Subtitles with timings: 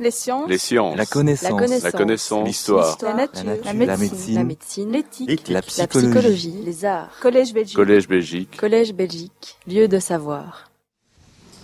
[0.00, 0.48] Les sciences.
[0.48, 0.96] Les sciences.
[0.96, 1.82] La connaissance.
[1.82, 2.46] La connaissance.
[2.46, 2.98] L'histoire.
[3.02, 3.44] La nature.
[3.44, 3.64] La nature.
[3.64, 3.98] La La médecine.
[4.10, 4.34] médecine.
[4.34, 4.92] La médecine.
[4.92, 5.48] L'éthique.
[5.48, 6.08] La La psychologie.
[6.08, 6.54] psychologie.
[6.64, 7.10] Les arts.
[7.20, 7.76] Collège Belgique.
[7.76, 8.56] Collège Belgique.
[8.56, 9.56] Collège Belgique.
[9.66, 10.70] Lieu de savoir.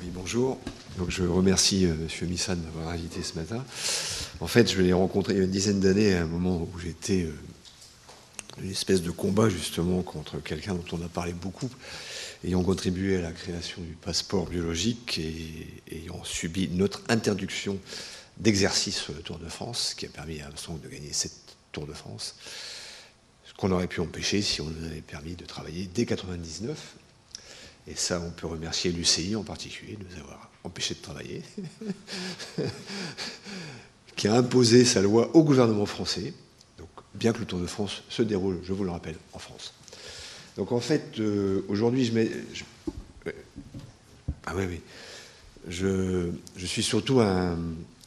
[0.02, 0.58] Oui, bonjour.
[0.98, 2.28] Donc, je remercie euh, M.
[2.28, 3.64] Missan d'avoir invité ce matin.
[4.40, 6.78] En fait, je l'ai rencontré il y a une dizaine d'années, à un moment où
[6.78, 7.34] j'étais euh,
[8.62, 11.68] une espèce de combat justement contre quelqu'un dont on a parlé beaucoup,
[12.44, 17.78] ayant contribué à la création du passeport biologique et ayant subi notre interdiction
[18.38, 21.86] d'exercice sur le Tour de France, qui a permis à Armstrong de gagner cette Tour
[21.86, 22.36] de France,
[23.46, 26.96] ce qu'on aurait pu empêcher si on nous avait permis de travailler dès 99.
[27.86, 31.42] Et ça, on peut remercier l'UCI en particulier de nous avoir empêchés de travailler,
[34.16, 36.32] qui a imposé sa loi au gouvernement français,
[36.78, 39.74] donc, bien que le Tour de France se déroule, je vous le rappelle, en France.
[40.56, 42.30] Donc en fait, euh, aujourd'hui, je mets...
[44.46, 44.80] ah oui, oui.
[45.68, 46.30] Je
[46.66, 47.58] suis surtout un,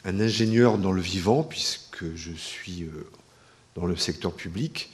[0.07, 3.09] un ingénieur dans le vivant, puisque je suis euh,
[3.75, 4.89] dans le secteur public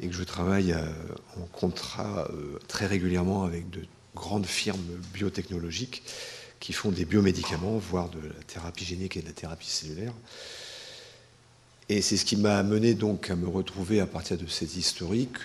[0.00, 0.88] et que je travaille euh,
[1.40, 3.82] en contrat euh, très régulièrement avec de
[4.16, 4.82] grandes firmes
[5.14, 6.02] biotechnologiques
[6.58, 10.12] qui font des biomédicaments, voire de la thérapie génique et de la thérapie cellulaire.
[11.88, 15.38] Et c'est ce qui m'a amené donc à me retrouver à partir de cet historique,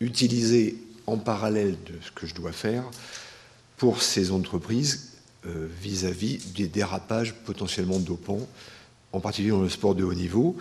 [0.00, 2.84] utiliser en parallèle de ce que je dois faire
[3.76, 5.15] pour ces entreprises
[5.46, 8.46] euh, vis-à-vis des dérapages potentiellement dopants,
[9.12, 10.56] en particulier dans le sport de haut niveau.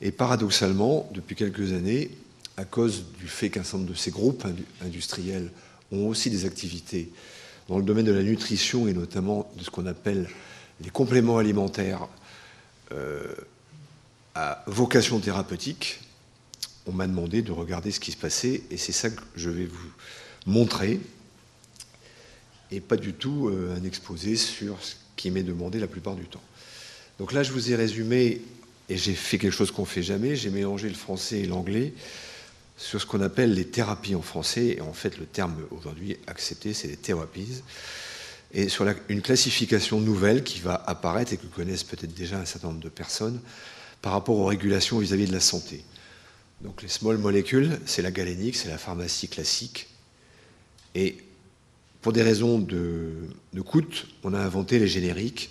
[0.00, 2.10] Et paradoxalement, depuis quelques années,
[2.56, 5.50] à cause du fait qu'un certain nombre de ces groupes indu- industriels
[5.92, 7.10] ont aussi des activités
[7.68, 10.28] dans le domaine de la nutrition et notamment de ce qu'on appelle
[10.80, 12.08] les compléments alimentaires
[12.92, 13.34] euh,
[14.34, 16.00] à vocation thérapeutique,
[16.86, 19.66] on m'a demandé de regarder ce qui se passait et c'est ça que je vais
[19.66, 19.90] vous
[20.46, 21.00] montrer
[22.70, 26.24] et pas du tout euh, un exposé sur ce qui m'est demandé la plupart du
[26.24, 26.42] temps.
[27.18, 28.42] Donc là, je vous ai résumé,
[28.88, 31.92] et j'ai fait quelque chose qu'on ne fait jamais, j'ai mélangé le français et l'anglais
[32.76, 36.74] sur ce qu'on appelle les thérapies en français, et en fait le terme aujourd'hui accepté,
[36.74, 37.62] c'est les thérapies,
[38.52, 42.68] et sur une classification nouvelle qui va apparaître et que connaissent peut-être déjà un certain
[42.68, 43.40] nombre de personnes
[44.02, 45.84] par rapport aux régulations vis-à-vis de la santé.
[46.60, 49.88] Donc les small molécules, c'est la galénique, c'est la pharmacie classique,
[50.94, 51.16] et
[52.06, 53.14] pour des raisons de,
[53.52, 53.82] de coût,
[54.22, 55.50] on a inventé les génériques.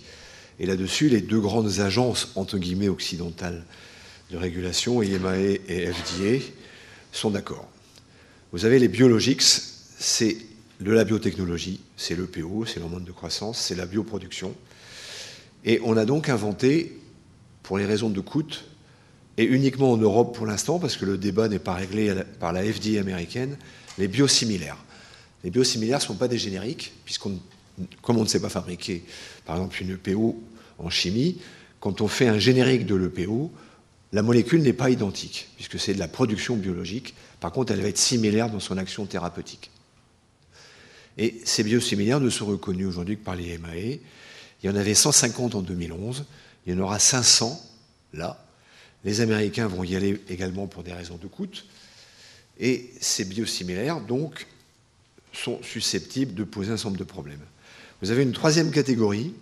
[0.58, 3.62] Et là-dessus, les deux grandes agences, entre guillemets, occidentales
[4.30, 6.42] de régulation, EMA et FDA,
[7.12, 7.68] sont d'accord.
[8.52, 10.38] Vous avez les biologics, c'est
[10.80, 14.54] de la biotechnologie, c'est l'EPO, c'est l'hormone de croissance, c'est la bioproduction.
[15.66, 16.98] Et on a donc inventé,
[17.64, 18.48] pour les raisons de coût,
[19.36, 22.62] et uniquement en Europe pour l'instant, parce que le débat n'est pas réglé par la
[22.64, 23.58] FDA américaine,
[23.98, 24.78] les biosimilaires.
[25.46, 27.38] Les biosimilaires ne sont pas des génériques, puisqu'on,
[28.02, 29.04] comme on ne sait pas fabriquer,
[29.44, 30.42] par exemple, une EPO
[30.80, 31.38] en chimie,
[31.78, 33.52] quand on fait un générique de l'EPO,
[34.10, 37.14] la molécule n'est pas identique, puisque c'est de la production biologique.
[37.38, 39.70] Par contre, elle va être similaire dans son action thérapeutique.
[41.16, 44.00] Et ces biosimilaires ne sont reconnus aujourd'hui que par les MAE.
[44.64, 46.24] Il y en avait 150 en 2011,
[46.66, 47.56] il y en aura 500
[48.14, 48.44] là.
[49.04, 51.46] Les Américains vont y aller également pour des raisons de coût.
[52.58, 54.48] Et ces biosimilaires, donc,
[55.36, 57.40] sont susceptibles de poser un certain nombre de problèmes.
[58.02, 59.34] Vous avez une troisième catégorie,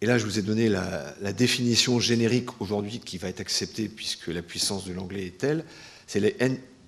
[0.00, 4.28] et là je vous ai donné la, définition générique aujourd'hui qui va être acceptée puisque
[4.28, 5.64] la puissance de l'anglais est telle,
[6.06, 6.36] c'est les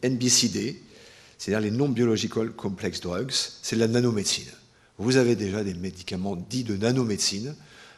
[0.02, 0.82] NBCD,
[1.38, 3.32] c'est-à-dire les non-biological complex drugs,
[3.62, 4.50] c'est la nanomédecine.
[4.98, 7.54] Vous avez déjà des médicaments dits de nanomédecine,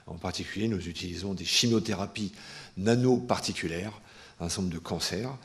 [0.06, 2.32] en particulier nous utilisons des chimiothérapies
[2.76, 4.00] nanoparticulaires,
[4.40, 5.36] un certain nombre de cancers.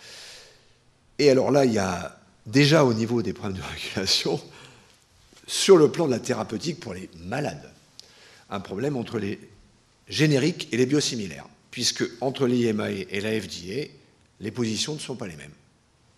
[1.19, 4.41] Et alors là, il y a déjà au niveau des problèmes de régulation,
[5.47, 7.71] sur le plan de la thérapeutique pour les malades,
[8.49, 9.39] un problème entre les
[10.07, 13.89] génériques et les biosimilaires, puisque entre l'IMA et la FDA,
[14.39, 15.51] les positions ne sont pas les mêmes,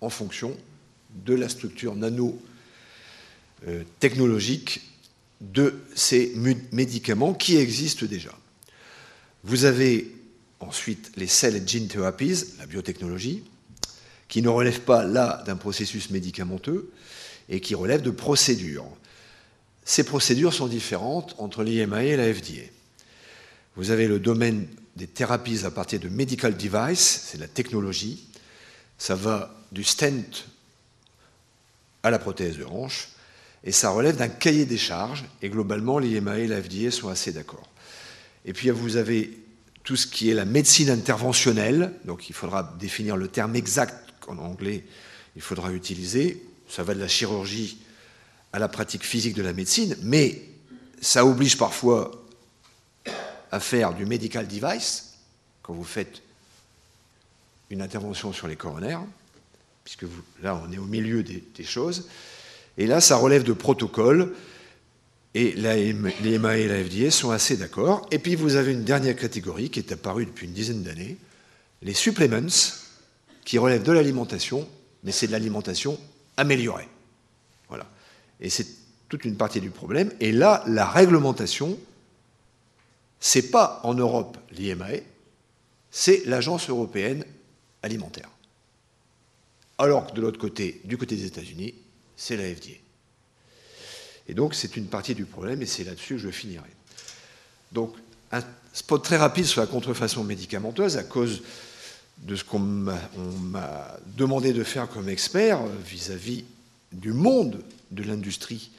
[0.01, 0.55] en fonction
[1.25, 2.39] de la structure nano
[3.67, 3.83] euh,
[5.41, 6.33] de ces
[6.71, 8.33] médicaments qui existent déjà.
[9.43, 10.11] Vous avez
[10.59, 13.43] ensuite les cell gene therapies, la biotechnologie,
[14.27, 16.91] qui ne relève pas là d'un processus médicamenteux
[17.49, 18.87] et qui relève de procédures.
[19.83, 22.63] Ces procédures sont différentes entre l'IMA et la FDA.
[23.75, 28.25] Vous avez le domaine des thérapies à partir de medical device, c'est la technologie.
[28.97, 30.45] Ça va du stent
[32.01, 33.09] à la prothèse de hanche,
[33.63, 37.31] et ça relève d'un cahier des charges, et globalement, l'IMA et la FDA sont assez
[37.31, 37.67] d'accord.
[38.45, 39.37] Et puis vous avez
[39.83, 44.37] tout ce qui est la médecine interventionnelle, donc il faudra définir le terme exact qu'en
[44.37, 44.83] anglais
[45.35, 46.41] il faudra utiliser.
[46.67, 47.77] Ça va de la chirurgie
[48.53, 50.41] à la pratique physique de la médecine, mais
[51.01, 52.11] ça oblige parfois
[53.51, 55.13] à faire du medical device,
[55.61, 56.21] quand vous faites
[57.69, 59.01] une intervention sur les coronaires,
[59.83, 60.05] puisque
[60.41, 62.07] là, on est au milieu des, choses.
[62.77, 64.33] Et là, ça relève de protocoles,
[65.33, 65.93] et les
[66.39, 68.07] MA et la FDA sont assez d'accord.
[68.09, 71.17] Et puis, vous avez une dernière catégorie qui est apparue depuis une dizaine d'années,
[71.81, 72.84] les supplements,
[73.45, 74.67] qui relèvent de l'alimentation,
[75.03, 75.97] mais c'est de l'alimentation
[76.35, 76.89] améliorée.
[77.69, 77.87] Voilà.
[78.41, 78.67] Et c'est
[79.07, 80.11] toute une partie du problème.
[80.19, 81.77] Et là, la réglementation,
[83.19, 85.03] c'est pas en Europe l'IMAE,
[85.91, 87.23] c'est l'Agence européenne
[87.81, 88.29] alimentaire.
[89.77, 91.75] Alors que de l'autre côté, du côté des États-Unis,
[92.17, 92.73] c'est la FDA.
[94.27, 96.69] Et donc, c'est une partie du problème, et c'est là-dessus que je finirai.
[97.71, 97.93] Donc,
[98.31, 98.41] un
[98.73, 101.43] spot très rapide sur la contrefaçon médicamenteuse, à cause
[102.19, 106.45] de ce qu'on m'a demandé de faire comme expert vis-à-vis
[106.91, 108.71] du monde de l'industrie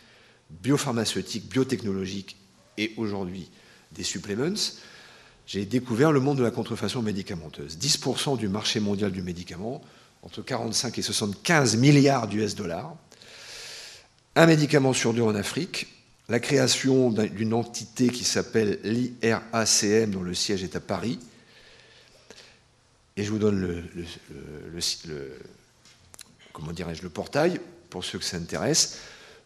[0.63, 2.37] biopharmaceutique, biotechnologique
[2.79, 3.51] et aujourd'hui
[3.93, 4.55] des supplements,
[5.47, 7.79] j'ai découvert le monde de la contrefaçon médicamenteuse.
[7.79, 9.81] 10% du marché mondial du médicament,
[10.23, 12.97] entre 45 et 75 milliards d'US dollars.
[14.35, 15.87] Un médicament sur deux en Afrique.
[16.29, 21.21] La création d'une entité qui s'appelle l'IRACM, dont le siège est à Paris,
[23.17, 23.83] et je vous donne le,
[26.53, 27.61] comment le portail
[27.91, 28.99] pour ceux que ça intéresse.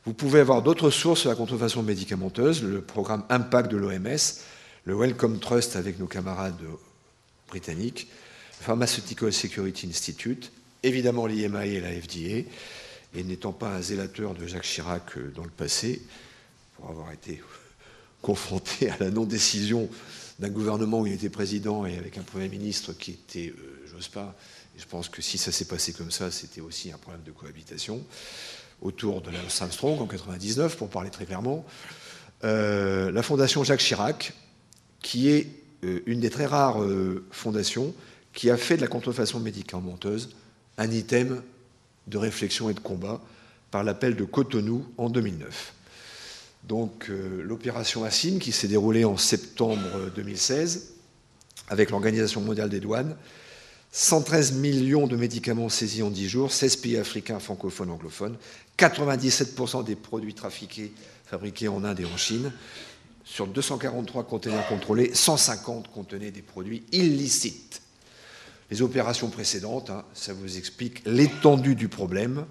[0.06, 4.18] Vous pouvez avoir d'autres sources sur la contrefaçon médicamenteuse, le programme Impact de l'OMS,
[4.84, 6.56] le Wellcome Trust avec nos camarades
[7.48, 8.08] britanniques,
[8.60, 10.52] le Pharmaceutical Security Institute,
[10.82, 12.48] évidemment l'IMA et la FDA,
[13.14, 16.02] et n'étant pas un zélateur de Jacques Chirac euh, dans le passé,
[16.76, 17.42] pour avoir été
[18.22, 19.88] confronté à la non-décision
[20.40, 24.08] d'un gouvernement où il était président et avec un Premier ministre qui était, euh, j'ose
[24.08, 24.34] pas,
[24.78, 28.02] je pense que si ça s'est passé comme ça, c'était aussi un problème de cohabitation,
[28.80, 31.66] autour de la Armstrong en 99, pour parler très clairement.
[32.44, 34.32] Euh, la fondation Jacques Chirac,
[35.02, 35.48] qui est
[35.84, 36.82] euh, une des très rares
[37.30, 37.94] fondations
[38.32, 40.30] qui a fait de la contrefaçon médicamenteuse
[40.78, 41.42] un item
[42.06, 43.20] de réflexion et de combat
[43.70, 45.74] par l'appel de Cotonou en 2009.
[46.64, 50.94] Donc euh, l'opération Assine qui s'est déroulée en septembre 2016
[51.68, 53.16] avec l'Organisation mondiale des douanes,
[53.92, 58.36] 113 millions de médicaments saisis en 10 jours, 16 pays africains francophones, anglophones,
[58.78, 60.92] 97% des produits trafiqués
[61.26, 62.52] fabriqués en Inde et en Chine.
[63.24, 67.82] Sur 243 conteneurs contrôlés, 150 contenaient des produits illicites.
[68.70, 72.46] Les opérations précédentes, hein, ça vous explique l'étendue du problème.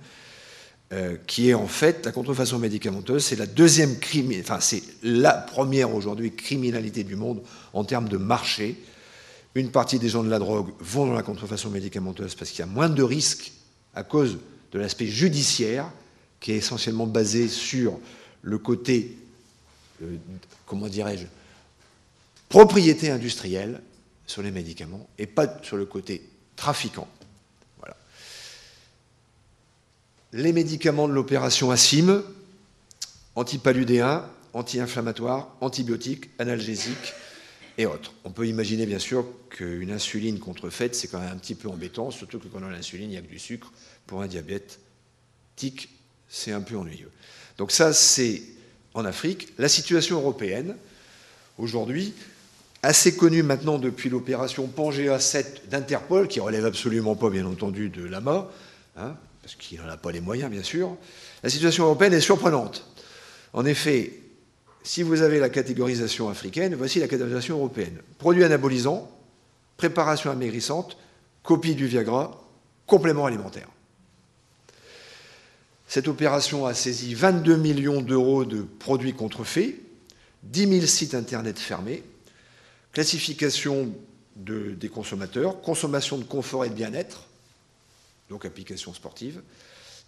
[0.92, 3.96] Euh, qui est en fait la contrefaçon médicamenteuse, c'est la deuxième
[4.40, 7.44] enfin c'est la première aujourd'hui criminalité du monde
[7.74, 8.76] en termes de marché.
[9.54, 12.64] Une partie des gens de la drogue vont dans la contrefaçon médicamenteuse parce qu'il y
[12.64, 13.52] a moins de risques
[13.94, 14.40] à cause
[14.72, 15.92] de l'aspect judiciaire
[16.40, 18.00] qui est essentiellement basé sur
[18.42, 19.16] le côté,
[20.02, 20.16] euh,
[20.66, 21.28] comment dirais-je,
[22.50, 23.80] propriété industrielle
[24.26, 27.08] sur les médicaments et pas sur le côté trafiquant
[30.34, 32.24] les médicaments de l'opération ASIM,
[33.36, 37.14] antipaludéens, anti-inflammatoires, antibiotiques, analgésiques
[37.78, 38.14] et autres.
[38.26, 42.12] On peut imaginer bien sûr qu'une insuline contrefaite, c'est quand même un petit peu embêtant,
[42.12, 43.72] surtout que quand on a l'insuline, il n'y a que du sucre.
[44.06, 45.90] Pour un diabétique,
[46.28, 47.12] c'est un peu ennuyeux.
[47.58, 48.42] Donc ça, c'est
[48.94, 49.54] en Afrique.
[49.58, 50.76] La situation européenne,
[51.58, 52.14] aujourd'hui,
[52.82, 58.04] assez connue maintenant depuis l'opération Pangea 7 d'Interpol, qui relève absolument pas, bien entendu, de
[58.04, 58.50] l'AMA,
[58.98, 59.16] hein,
[59.50, 60.96] parce qu'il n'en a pas les moyens, bien sûr,
[61.42, 62.86] la situation européenne est surprenante.
[63.54, 64.14] En effet,
[64.84, 68.00] si vous avez la catégorisation africaine, voici la catégorisation européenne.
[68.20, 69.10] Produits anabolisants,
[69.76, 70.98] préparation amaigrissante,
[71.42, 72.48] copie du Viagra,
[72.86, 73.70] complément alimentaire.
[75.88, 79.80] Cette opération a saisi 22 millions d'euros de produits contrefaits,
[80.44, 82.04] 10 000 sites Internet fermés,
[82.94, 83.96] classification
[84.36, 87.29] des consommateurs, consommation de confort et de bien-être,
[88.30, 89.42] donc application sportive.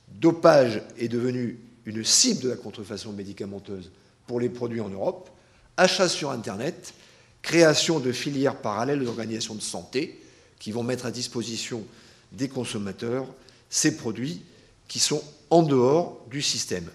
[0.08, 3.92] Dopage est devenu une cible de la contrefaçon médicamenteuse
[4.28, 5.30] pour les produits en Europe.
[5.78, 6.94] Achat sur Internet,
[7.42, 10.22] création de filières parallèles d'organisations de santé
[10.60, 11.84] qui vont mettre à disposition
[12.32, 13.26] des consommateurs
[13.70, 14.44] ces produits
[14.88, 16.90] qui sont en dehors du système.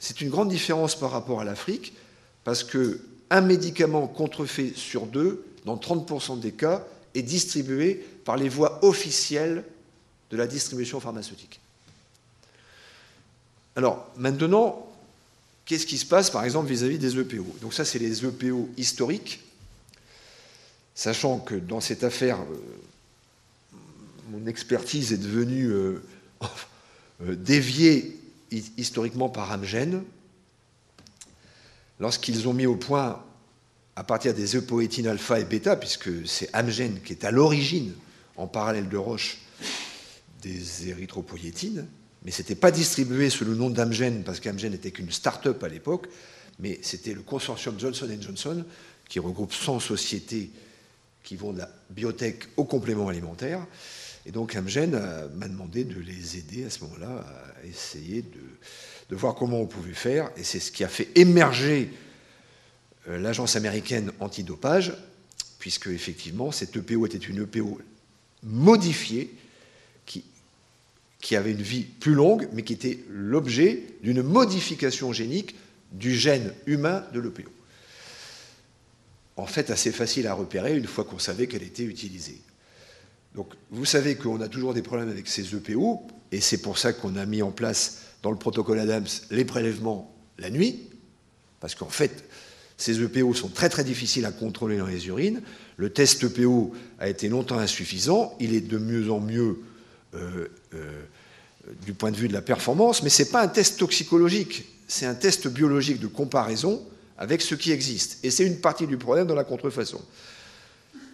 [0.00, 1.92] C'est une grande différence par rapport à l'Afrique
[2.44, 8.78] parce qu'un médicament contrefait sur deux, dans 30% des cas, est distribué par les voies
[8.84, 9.64] officielles
[10.30, 11.60] de la distribution pharmaceutique.
[13.76, 14.86] Alors, maintenant,
[15.64, 19.40] qu'est-ce qui se passe, par exemple, vis-à-vis des EPO Donc ça, c'est les EPO historiques,
[20.94, 23.76] sachant que dans cette affaire, euh,
[24.30, 26.02] mon expertise est devenue euh,
[27.22, 28.16] euh, déviée
[28.50, 30.02] historiquement par Amgen,
[32.00, 33.22] lorsqu'ils ont mis au point
[33.94, 37.92] à partir des eupoétines alpha et bêta, puisque c'est Amgen qui est à l'origine,
[38.36, 39.38] en parallèle de Roche,
[40.42, 41.86] des érythropoïétines,
[42.24, 45.68] mais ce n'était pas distribué sous le nom d'Amgen, parce qu'Amgen n'était qu'une start-up à
[45.68, 46.08] l'époque,
[46.58, 48.64] mais c'était le consortium Johnson Johnson,
[49.08, 50.50] qui regroupe 100 sociétés
[51.22, 53.66] qui vont de la biotech au complément alimentaire.
[54.26, 54.90] Et donc Amgen
[55.34, 57.24] m'a demandé de les aider à ce moment-là
[57.62, 58.40] à essayer de,
[59.10, 60.30] de, voir comment on pouvait faire.
[60.36, 61.90] Et c'est ce qui a fait émerger
[63.08, 64.92] euh, l'agence américaine antidopage,
[65.58, 67.80] puisque effectivement cette EPO était une EPO
[68.42, 69.34] modifiée
[71.20, 75.56] qui avait une vie plus longue, mais qui était l'objet d'une modification génique
[75.92, 77.50] du gène humain de l'EPO.
[79.36, 82.40] En fait, assez facile à repérer une fois qu'on savait qu'elle était utilisée.
[83.34, 86.92] Donc, vous savez qu'on a toujours des problèmes avec ces EPO, et c'est pour ça
[86.92, 90.88] qu'on a mis en place dans le protocole Adams les prélèvements la nuit,
[91.60, 92.24] parce qu'en fait,
[92.76, 95.42] ces EPO sont très très difficiles à contrôler dans les urines.
[95.76, 99.58] Le test EPO a été longtemps insuffisant, il est de mieux en mieux
[100.14, 100.48] euh,
[101.84, 105.06] du point de vue de la performance, mais ce n'est pas un test toxicologique, c'est
[105.06, 106.82] un test biologique de comparaison
[107.18, 108.24] avec ce qui existe.
[108.24, 110.00] Et c'est une partie du problème dans la contrefaçon.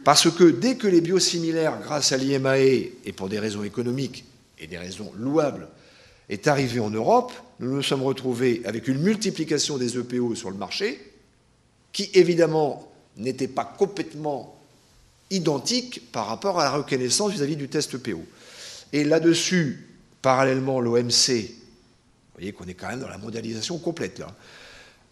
[0.05, 4.25] Parce que dès que les biosimilaires, grâce à l'IMAE, et pour des raisons économiques
[4.59, 5.69] et des raisons louables,
[6.29, 10.57] est arrivé en Europe, nous nous sommes retrouvés avec une multiplication des EPO sur le
[10.57, 11.13] marché,
[11.93, 14.59] qui évidemment n'était pas complètement
[15.31, 18.25] identique par rapport à la reconnaissance vis-à-vis du test EPO.
[18.95, 19.89] Et là-dessus,
[20.23, 24.29] parallèlement, l'OMC, vous voyez qu'on est quand même dans la mondialisation complète là,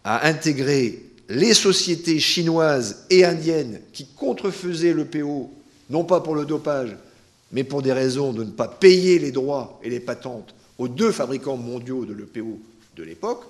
[0.05, 5.51] a intégré les sociétés chinoises et indiennes qui contrefaisaient le PO,
[5.89, 6.95] non pas pour le dopage,
[7.51, 11.11] mais pour des raisons de ne pas payer les droits et les patentes aux deux
[11.11, 12.59] fabricants mondiaux de l'EPO
[12.95, 13.43] de l'époque,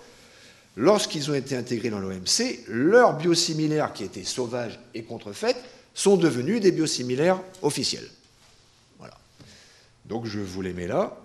[0.77, 5.57] lorsqu'ils ont été intégrés dans l'OMC, leurs biosimilaires qui étaient sauvages et contrefaits
[5.93, 8.09] sont devenus des biosimilaires officiels.
[10.05, 11.17] Donc je vous les mets là.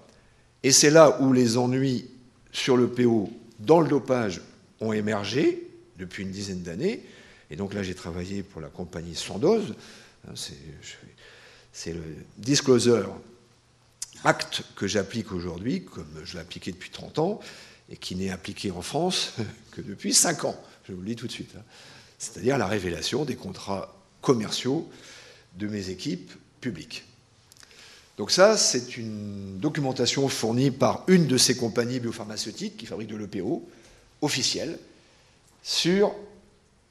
[0.63, 2.09] Et c'est là où les ennuis
[2.53, 4.41] sur le PO dans le dopage
[4.81, 5.69] ont émergé
[5.99, 7.05] depuis une dizaine d'années.
[7.51, 9.75] Et donc là, j'ai travaillé pour la compagnie Sandoz.
[10.27, 10.33] Hein,
[11.73, 12.03] c'est le
[12.37, 13.15] Disclosure
[14.25, 17.41] Act que j'applique aujourd'hui, comme je l'ai appliqué depuis 30 ans,
[17.89, 19.35] et qui n'est appliqué en France
[19.71, 20.61] que depuis 5 ans.
[20.89, 21.53] Je vous le dis tout de suite.
[21.57, 21.63] Hein.
[22.19, 24.91] C'est-à-dire la révélation des contrats commerciaux
[25.57, 27.05] de mes équipes publiques.
[28.19, 33.17] Donc ça, c'est une documentation fournie par une de ces compagnies biopharmaceutiques qui fabriquent de
[33.17, 33.67] l'EPO,
[34.21, 34.77] officielle,
[35.63, 36.13] sur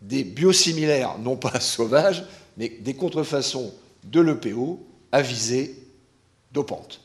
[0.01, 3.73] des biosimilaires, non pas sauvages, mais des contrefaçons
[4.05, 4.81] de l'EPO
[5.11, 5.75] à visée
[6.53, 7.01] dopante,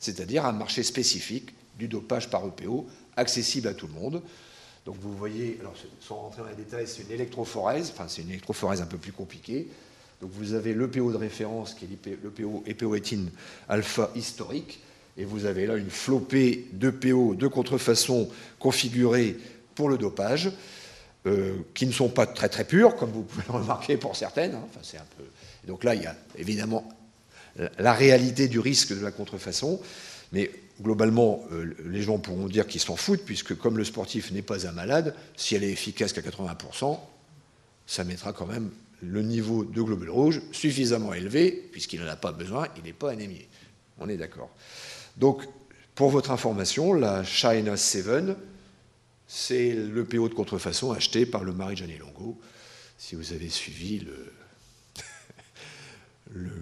[0.00, 2.86] c'est-à-dire un marché spécifique du dopage par EPO,
[3.16, 4.22] accessible à tout le monde.
[4.84, 8.30] Donc vous voyez, alors sans rentrer dans les détails, c'est une électrophorèse, enfin c'est une
[8.30, 9.68] électrophorèse un peu plus compliquée.
[10.20, 13.30] Donc vous avez l'EPO de référence qui est l'EPO époétine
[13.68, 14.80] alpha historique,
[15.18, 19.36] et vous avez là une flopée d'EPO de contrefaçon configurée
[19.74, 20.50] pour le dopage,
[21.26, 24.54] euh, qui ne sont pas très très pures, comme vous pouvez le remarquer pour certaines.
[24.54, 24.66] Hein.
[25.66, 26.88] Donc là, il y a évidemment
[27.78, 29.80] la réalité du risque de la contrefaçon,
[30.32, 34.42] mais globalement, euh, les gens pourront dire qu'ils s'en foutent, puisque comme le sportif n'est
[34.42, 36.98] pas un malade, si elle est efficace qu'à 80%,
[37.86, 38.70] ça mettra quand même
[39.02, 43.10] le niveau de globules rouges suffisamment élevé, puisqu'il n'en a pas besoin, il n'est pas
[43.10, 43.48] anémié.
[43.98, 44.50] On est d'accord.
[45.16, 45.42] Donc,
[45.94, 48.36] pour votre information, la China 7,
[49.26, 52.38] c'est le PO de contrefaçon acheté par le mari Gianni Longo,
[52.98, 54.32] si vous avez suivi le,
[56.34, 56.52] le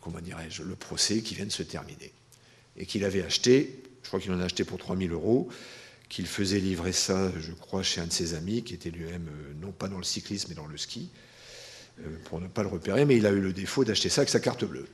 [0.00, 2.12] comment dirais-je, le procès qui vient de se terminer.
[2.76, 5.48] Et qu'il avait acheté, je crois qu'il en a acheté pour 3000 euros,
[6.08, 9.54] qu'il faisait livrer ça, je crois, chez un de ses amis, qui était lui-même, euh,
[9.60, 11.08] non pas dans le cyclisme, mais dans le ski,
[12.24, 14.40] pour ne pas le repérer, mais il a eu le défaut d'acheter ça avec sa
[14.40, 14.88] carte bleue.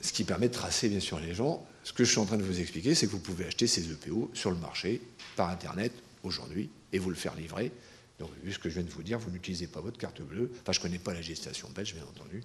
[0.00, 1.66] Ce qui permet de tracer bien sûr les gens.
[1.82, 3.90] Ce que je suis en train de vous expliquer, c'est que vous pouvez acheter ces
[3.90, 5.00] EPO sur le marché,
[5.36, 7.70] par Internet, aujourd'hui, et vous le faire livrer.
[8.18, 10.50] Donc, vu ce que je viens de vous dire, vous n'utilisez pas votre carte bleue.
[10.62, 12.42] Enfin, je ne connais pas la législation belge, bien entendu,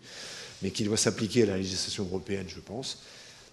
[0.61, 3.03] mais qui doit s'appliquer à la législation européenne, je pense.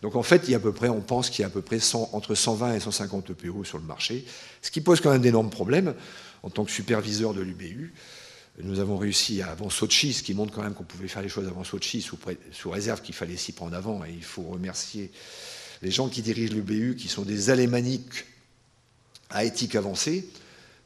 [0.02, 1.50] Donc, en fait, il y a à peu près, on pense qu'il y a à
[1.50, 1.78] peu près
[2.12, 4.24] entre 120 et 150 EPO sur le marché,
[4.62, 5.94] ce qui pose quand même d'énormes problèmes
[6.42, 7.92] en tant que superviseur de l'UBU.
[8.60, 11.46] Nous avons réussi avant Sochi, ce qui montre quand même qu'on pouvait faire les choses
[11.46, 12.18] avant Sochi, sous,
[12.52, 14.04] sous réserve qu'il fallait s'y prendre avant.
[14.04, 15.10] Et il faut remercier
[15.82, 18.24] les gens qui dirigent le BU, qui sont des alémaniques
[19.30, 20.28] à éthique avancée,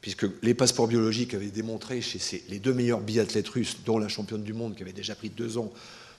[0.00, 4.42] puisque les passeports biologiques avaient démontré chez les deux meilleurs biathlètes russes, dont la championne
[4.42, 5.73] du monde qui avait déjà pris deux ans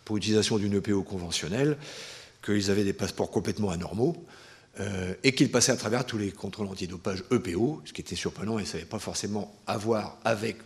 [0.06, 1.78] pour l'utilisation d'une EPO conventionnelle,
[2.44, 4.16] qu'ils avaient des passeports complètement anormaux.
[4.80, 8.58] euh, et qu'il passait à travers tous les contrôles antidopage EPO, ce qui était surprenant
[8.58, 10.58] et ça n'avait pas forcément à voir avec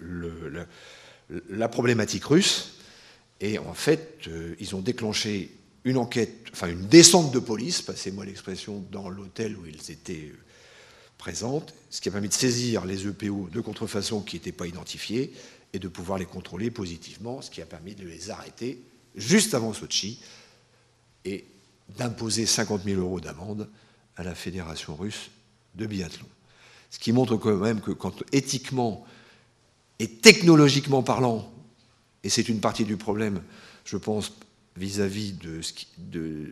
[0.00, 2.78] la, problématique russe.
[3.40, 5.50] Et en fait, euh, ils ont déclenché
[5.84, 10.32] une enquête, enfin une descente de police, passez-moi l'expression, dans l'hôtel où ils étaient
[11.18, 15.32] présents, ce qui a permis de saisir les EPO de contrefaçon qui n'étaient pas identifiés
[15.74, 18.80] et de pouvoir les contrôler positivement, ce qui a permis de les arrêter
[19.16, 20.20] juste avant Sochi
[21.24, 21.44] et
[21.98, 23.68] d'imposer 50 000 euros d'amende
[24.16, 25.30] à la Fédération russe
[25.74, 26.26] de biathlon.
[26.90, 29.06] Ce qui montre quand même que quand éthiquement
[29.98, 31.52] et technologiquement parlant,
[32.24, 33.42] et c'est une partie du problème,
[33.84, 34.32] je pense,
[34.76, 35.60] vis-à-vis de,
[35.98, 36.48] de,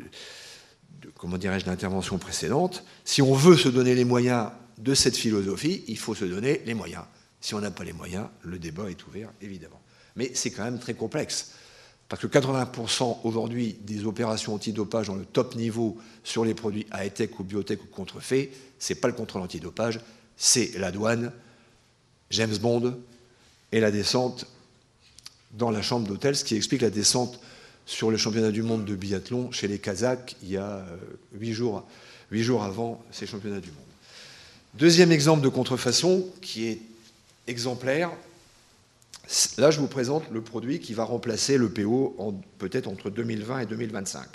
[1.02, 5.84] de, comment dirais-je, l'intervention précédente, si on veut se donner les moyens de cette philosophie,
[5.88, 7.04] il faut se donner les moyens.
[7.40, 9.80] Si on n'a pas les moyens, le débat est ouvert, évidemment.
[10.16, 11.52] Mais c'est quand même très complexe.
[12.08, 17.30] Parce que 80% aujourd'hui des opérations antidopage dans le top niveau sur les produits high-tech
[17.38, 20.00] ou biotech ou contrefaits, ce n'est pas le contrôle antidopage,
[20.36, 21.32] c'est la douane,
[22.30, 22.96] James Bond
[23.72, 24.46] et la descente
[25.52, 27.40] dans la chambre d'hôtel, ce qui explique la descente
[27.84, 30.96] sur le championnat du monde de biathlon chez les Kazakhs il y a euh,
[31.38, 31.86] huit jours,
[32.30, 33.78] jours avant ces championnats du monde.
[34.74, 36.80] Deuxième exemple de contrefaçon qui est
[37.46, 38.10] exemplaire,
[39.58, 42.16] Là, je vous présente le produit qui va remplacer le PO
[42.58, 44.26] peut-être entre 2020 et 2025.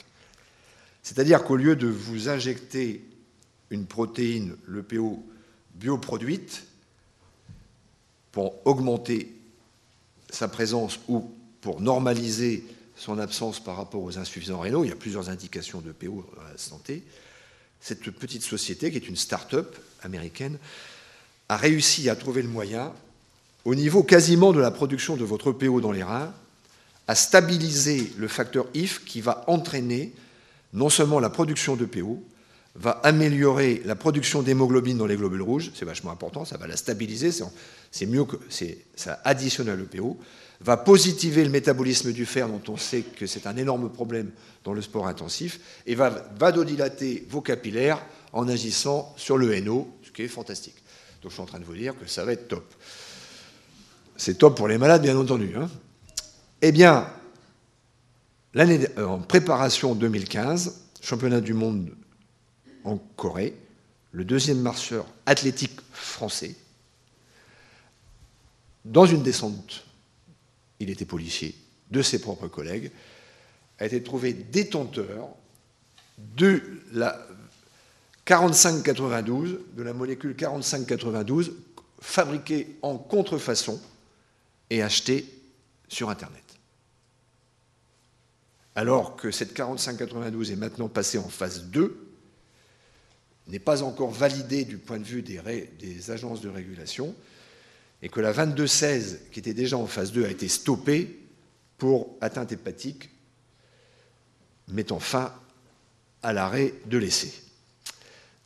[1.01, 3.03] C'est-à-dire qu'au lieu de vous injecter
[3.71, 5.23] une protéine, le PO,
[5.75, 6.63] bioproduite,
[8.31, 9.35] pour augmenter
[10.29, 11.31] sa présence ou
[11.61, 12.63] pour normaliser
[12.95, 16.43] son absence par rapport aux insuffisants rénaux, il y a plusieurs indications de PO dans
[16.43, 17.03] la santé,
[17.79, 20.57] cette petite société, qui est une start-up américaine,
[21.49, 22.93] a réussi à trouver le moyen
[23.65, 26.33] au niveau quasiment de la production de votre EPO dans les reins,
[27.07, 30.13] à stabiliser le facteur IF qui va entraîner
[30.73, 32.23] non seulement la production d'EPO,
[32.75, 36.75] va améliorer la production d'hémoglobine dans les globules rouges, c'est vachement important, ça va la
[36.75, 37.31] stabiliser,
[37.91, 38.37] c'est mieux que
[38.95, 40.17] ça additionne à l'EPO,
[40.61, 44.31] va positiver le métabolisme du fer, dont on sait que c'est un énorme problème
[44.63, 50.11] dans le sport intensif, et va vadodilater vos capillaires en agissant sur le NO, ce
[50.11, 50.75] qui est fantastique.
[51.21, 52.73] Donc je suis en train de vous dire que ça va être top.
[54.17, 55.55] C'est top pour les malades, bien entendu.
[55.55, 55.69] Hein.
[56.61, 57.07] Eh bien,
[58.55, 61.95] euh, en préparation 2015, championnat du monde
[62.83, 63.55] en Corée,
[64.11, 66.55] le deuxième marcheur athlétique français,
[68.85, 69.85] dans une descente,
[70.79, 71.55] il était policier,
[71.89, 72.91] de ses propres collègues,
[73.79, 75.29] a été trouvé détenteur
[76.17, 76.61] de
[76.93, 77.27] la
[78.25, 81.53] 4592, de la molécule 4592,
[81.99, 83.81] fabriquée en contrefaçon,
[84.73, 85.27] et acheté
[85.87, 86.41] sur Internet.
[88.75, 92.07] Alors que cette 4592 est maintenant passée en phase 2,
[93.49, 97.13] n'est pas encore validée du point de vue des, des agences de régulation,
[98.01, 101.19] et que la 2216, qui était déjà en phase 2, a été stoppée
[101.77, 103.11] pour atteinte hépatique,
[104.69, 105.35] mettant fin
[106.23, 107.31] à l'arrêt de l'essai.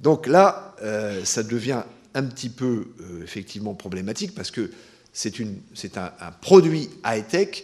[0.01, 1.83] Donc là, euh, ça devient
[2.15, 4.71] un petit peu euh, effectivement problématique parce que
[5.17, 7.63] c'est un, produit high-tech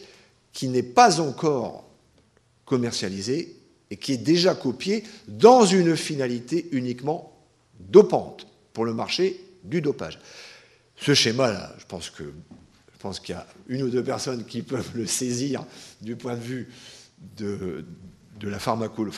[0.51, 1.87] qui n'est pas encore
[2.65, 3.55] commercialisé
[3.91, 7.31] et qui est déjà copié dans une finalité uniquement
[7.79, 10.19] dopante pour le marché du dopage.
[10.95, 12.09] Ce schéma-là, je pense
[13.19, 15.63] qu'il y a une ou deux personnes qui peuvent le saisir
[16.01, 16.69] du point de vue
[17.37, 17.85] de,
[18.41, 19.15] la pharmacologie,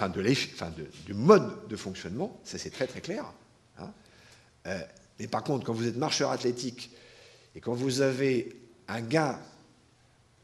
[0.53, 0.73] enfin
[1.05, 3.25] du mode de fonctionnement, ça c'est très très clair.
[3.79, 3.91] Hein.
[4.67, 4.79] Euh,
[5.19, 6.91] mais par contre, quand vous êtes marcheur athlétique
[7.55, 8.55] et quand vous avez
[8.87, 9.39] un gain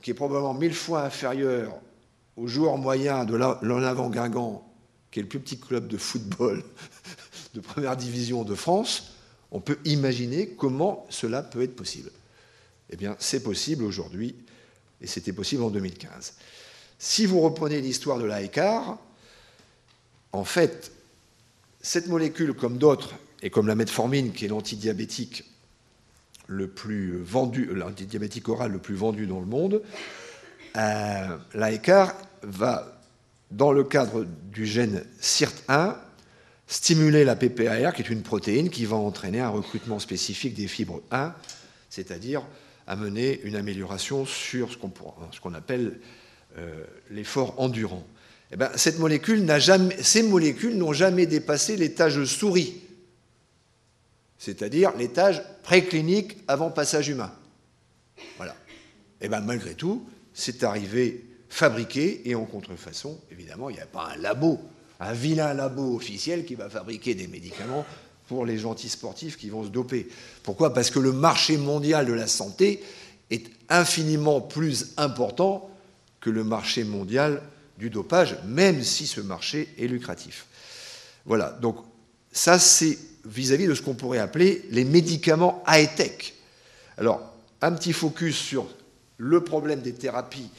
[0.02, 1.80] qui est probablement mille fois inférieur
[2.38, 4.66] au joueur moyen de l'en-avant Guingamp,
[5.12, 6.64] qui est le plus petit club de football
[7.54, 9.14] de première division de France,
[9.52, 12.10] on peut imaginer comment cela peut être possible.
[12.90, 14.36] Eh bien, c'est possible aujourd'hui,
[15.02, 16.34] et c'était possible en 2015.
[16.98, 18.98] Si vous reprenez l'histoire de l'AECAR,
[20.32, 20.94] en fait,
[21.82, 25.51] cette molécule, comme d'autres, et comme la metformine, qui est l'antidiabétique
[26.52, 29.82] le plus vendu, l'antidiabétique oral le plus vendu dans le monde,
[30.78, 33.00] euh, l'AECAR va,
[33.52, 35.96] dans le cadre du gène SIRT1,
[36.68, 41.02] stimuler la PPAR, qui est une protéine qui va entraîner un recrutement spécifique des fibres
[41.12, 41.34] 1,
[41.90, 42.44] c'est-à-dire
[42.86, 44.78] amener une amélioration sur ce
[45.40, 46.00] qu'on appelle
[46.58, 48.06] euh, l'effort endurant.
[48.52, 52.82] Eh ben, ces molécules n'ont jamais dépassé l'étage souris
[54.42, 57.32] c'est-à-dire l'étage préclinique avant passage humain.
[58.38, 58.56] Voilà.
[59.22, 63.20] Et bien malgré tout, c'est arrivé fabriqué et en contrefaçon.
[63.32, 64.60] Évidemment, il n'y a pas un labo
[65.00, 67.86] un vilain labo officiel qui va fabriquer des médicaments
[68.28, 70.08] pour les gentils sportifs qui vont se doper.
[70.44, 70.74] Pourquoi?
[70.74, 72.82] Parce que le marché mondial de la santé
[73.32, 75.70] est infiniment plus important
[76.20, 77.42] que le marché mondial
[77.78, 80.46] du dopage, même si ce marché est lucratif.
[81.26, 81.78] Voilà, donc
[82.32, 86.34] ça c'est vis-à-vis de ce qu'on pourrait appeler les médicaments high-tech.
[86.98, 87.22] Alors,
[87.62, 88.68] un petit focus sur
[89.18, 90.50] le problème des thérapies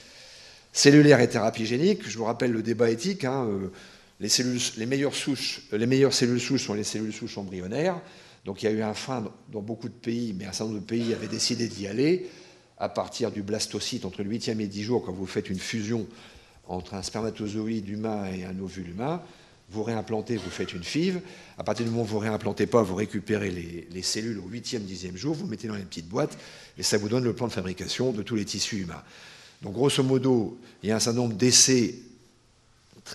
[0.73, 2.09] cellulaires et thérapies géniques.
[2.09, 3.25] Je vous rappelle le débat éthique.
[3.25, 3.73] Hein, euh,
[4.21, 8.01] les, meilleures souches, les meilleures cellules souches sont les cellules souches embryonnaires.
[8.45, 10.81] Donc il y a eu un frein dans beaucoup de pays, mais un certain nombre
[10.81, 12.31] de pays avaient décidé d'y aller
[12.79, 16.07] à partir du blastocyte entre le 8e et 10 jours, quand vous faites une fusion
[16.67, 19.23] entre un spermatozoïde humain et un ovule humain,
[19.73, 21.21] vous réimplantez, vous faites une FIV.
[21.57, 24.81] À partir du moment où vous ne réimplantez pas, vous récupérez les, cellules au 8e,
[24.81, 26.37] 10e jour, vous mettez dans une petite boîte,
[26.77, 29.03] et ça vous donne le plan de fabrication de tous les tissus humains.
[29.63, 31.95] Donc grosso modo, il y a un certain nombre d'essais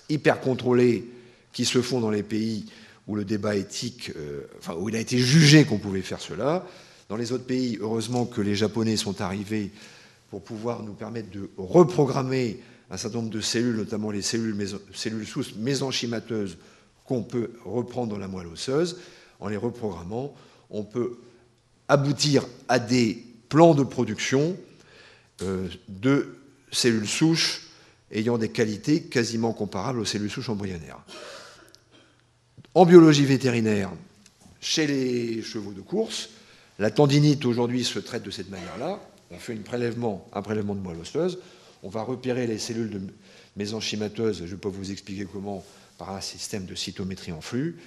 [0.08, 1.08] hyper contrôlés
[1.52, 2.66] qui se font dans les pays
[3.06, 6.66] où le débat éthique, euh, enfin, où il a été jugé qu'on pouvait faire cela.
[7.08, 9.70] Dans les autres pays, heureusement que les Japonais sont arrivés
[10.30, 12.60] pour pouvoir nous permettre de reprogrammer
[12.90, 16.56] un certain nombre de cellules, notamment les cellules, sousses mésenchymateuses
[17.04, 18.98] qu'on peut reprendre dans la moelle osseuse.
[19.40, 20.34] En les reprogrammant,
[20.70, 21.18] on peut
[21.88, 24.56] aboutir à des plans de production
[25.42, 26.36] euh, de
[26.70, 27.68] cellules souches
[28.10, 31.00] ayant des qualités quasiment comparables aux cellules souches embryonnaires.
[32.74, 33.90] En biologie vétérinaire,
[34.60, 36.30] chez les chevaux de course,
[36.78, 39.00] la tendinite aujourd'hui se traite de cette manière-là.
[39.30, 41.38] On fait un prélèvement de moelle osseuse
[41.82, 43.00] on va repérer les cellules de
[43.56, 45.64] mésenchymateuses, je peux vous expliquer comment,
[45.98, 47.78] par un système de cytométrie en flux.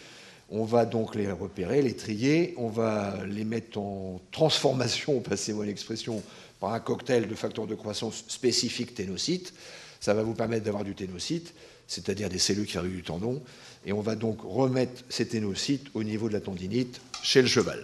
[0.50, 6.22] On va donc les repérer, les trier, on va les mettre en transformation, passez-moi l'expression,
[6.60, 9.54] par un cocktail de facteurs de croissance spécifiques ténocytes.
[10.00, 11.54] Ça va vous permettre d'avoir du ténocyte,
[11.88, 13.42] c'est-à-dire des cellules qui arrivent du tendon,
[13.86, 17.84] et on va donc remettre ces ténocytes au niveau de la tendinite chez le cheval.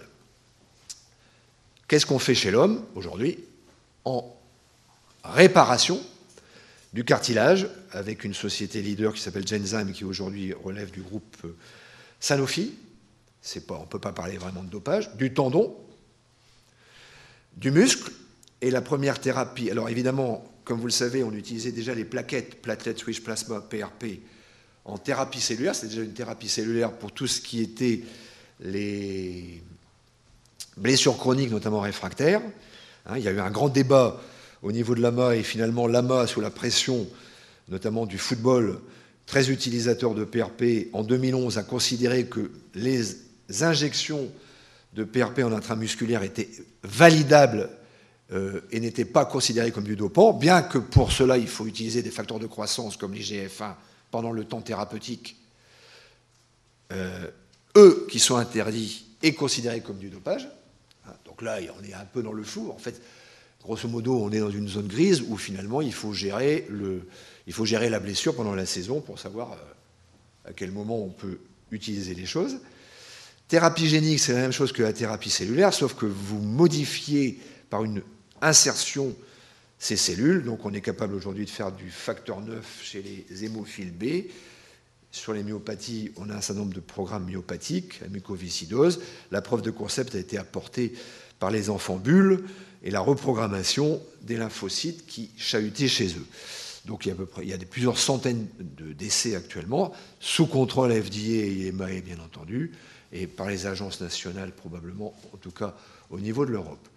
[1.88, 3.38] Qu'est-ce qu'on fait chez l'homme aujourd'hui?
[5.24, 6.00] Réparation
[6.92, 11.56] du cartilage avec une société leader qui s'appelle Genzyme qui aujourd'hui relève du groupe euh,
[12.20, 12.74] Sanofi.
[13.70, 15.74] On ne peut pas parler vraiment de dopage, du tendon,
[17.56, 18.12] du muscle
[18.60, 19.70] et la première thérapie.
[19.70, 24.20] Alors évidemment, comme vous le savez, on utilisait déjà les plaquettes, platelet switch plasma, PRP,
[24.84, 25.74] en thérapie cellulaire.
[25.74, 28.02] C'est déjà une thérapie cellulaire pour tout ce qui était
[28.60, 29.62] les
[30.76, 32.42] blessures chroniques, notamment réfractaires.
[33.06, 34.20] Hein, il y a eu un grand débat
[34.62, 37.06] au niveau de l'AMA, et finalement l'AMA, sous la pression
[37.68, 38.80] notamment du football,
[39.26, 43.16] très utilisateur de PRP, en 2011 a considéré que les
[43.60, 44.30] injections
[44.94, 46.48] de PRP en intramusculaire étaient
[46.82, 47.68] validables
[48.32, 52.02] euh, et n'étaient pas considérées comme du dopant, bien que pour cela il faut utiliser
[52.02, 53.74] des facteurs de croissance comme l'IGF-1
[54.10, 55.36] pendant le temps thérapeutique,
[56.92, 57.26] euh,
[57.76, 60.48] eux qui sont interdits et considérés comme du dopage.
[61.06, 62.70] Hein, donc là, on est un peu dans le flou.
[62.70, 63.00] En fait,
[63.62, 68.34] grosso modo, on est dans une zone grise où finalement il faut gérer, la blessure
[68.34, 71.38] pendant la saison pour savoir euh, à quel moment on peut
[71.70, 72.58] utiliser les choses.
[73.48, 77.38] Thérapie génique, c'est la même chose que la thérapie cellulaire, sauf que vous modifiez
[77.70, 78.02] par une
[78.42, 79.14] insertion
[79.78, 80.42] ces cellules.
[80.44, 84.30] Donc on est capable aujourd'hui de faire du facteur 9 chez les hémophiles B.
[85.10, 89.00] Sur les myopathies, on a un certain nombre de programmes myopathiques, la mucoviscidose.
[89.30, 90.92] La preuve de concept a été apportée
[91.38, 92.44] par les enfants bulles
[92.82, 96.26] et la reprogrammation des lymphocytes qui chahutaient chez eux.
[96.86, 100.46] Donc il y a, à peu près, il y a plusieurs centaines d'essais actuellement, sous
[100.46, 102.72] contrôle FDA et EMAE bien entendu,
[103.12, 105.74] et par les agences nationales probablement, en tout cas
[106.10, 106.88] au niveau de l'Europe.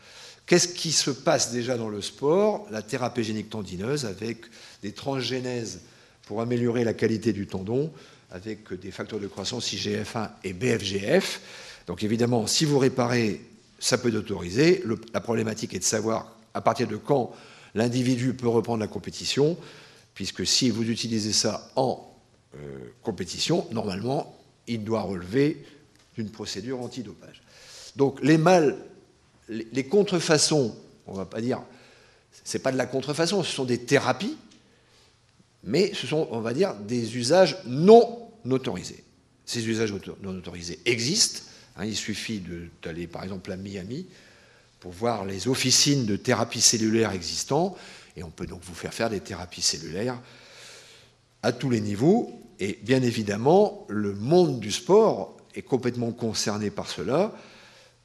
[0.45, 2.67] Qu'est-ce qui se passe déjà dans le sport?
[2.71, 4.45] La thérapie génique tendineuse avec
[4.81, 5.81] des transgénèses
[6.25, 7.91] pour améliorer la qualité du tendon,
[8.31, 11.41] avec des facteurs de croissance IGF-1 et BFGF.
[11.87, 13.41] Donc évidemment, si vous réparez
[13.81, 14.83] ça peut autoriser.
[15.13, 17.33] la problématique est de savoir à partir de quand
[17.73, 19.57] l'individu peut reprendre la compétition,
[20.13, 22.07] puisque si vous utilisez ça en
[22.55, 22.59] euh,
[23.01, 25.65] compétition, normalement, il doit relever
[26.15, 27.41] d'une procédure antidopage.
[27.95, 28.77] Donc les mâles,
[29.49, 30.75] les, contrefaçons,
[31.07, 31.61] on ne va pas dire,
[32.43, 34.37] ce n'est pas de la contrefaçon, ce sont des thérapies,
[35.63, 39.03] mais ce sont, on va dire, des usages non autorisés.
[39.45, 41.41] Ces usages non autorisés existent,
[41.81, 42.43] Hein, il suffit
[42.83, 44.05] d'aller par exemple à Miami
[44.79, 47.75] pour voir les officines de thérapie cellulaire existantes,
[48.15, 50.19] et on peut donc vous faire faire des thérapies cellulaires
[51.41, 52.39] à tous les niveaux.
[52.59, 57.33] Et bien évidemment, le monde du sport est complètement concerné par cela,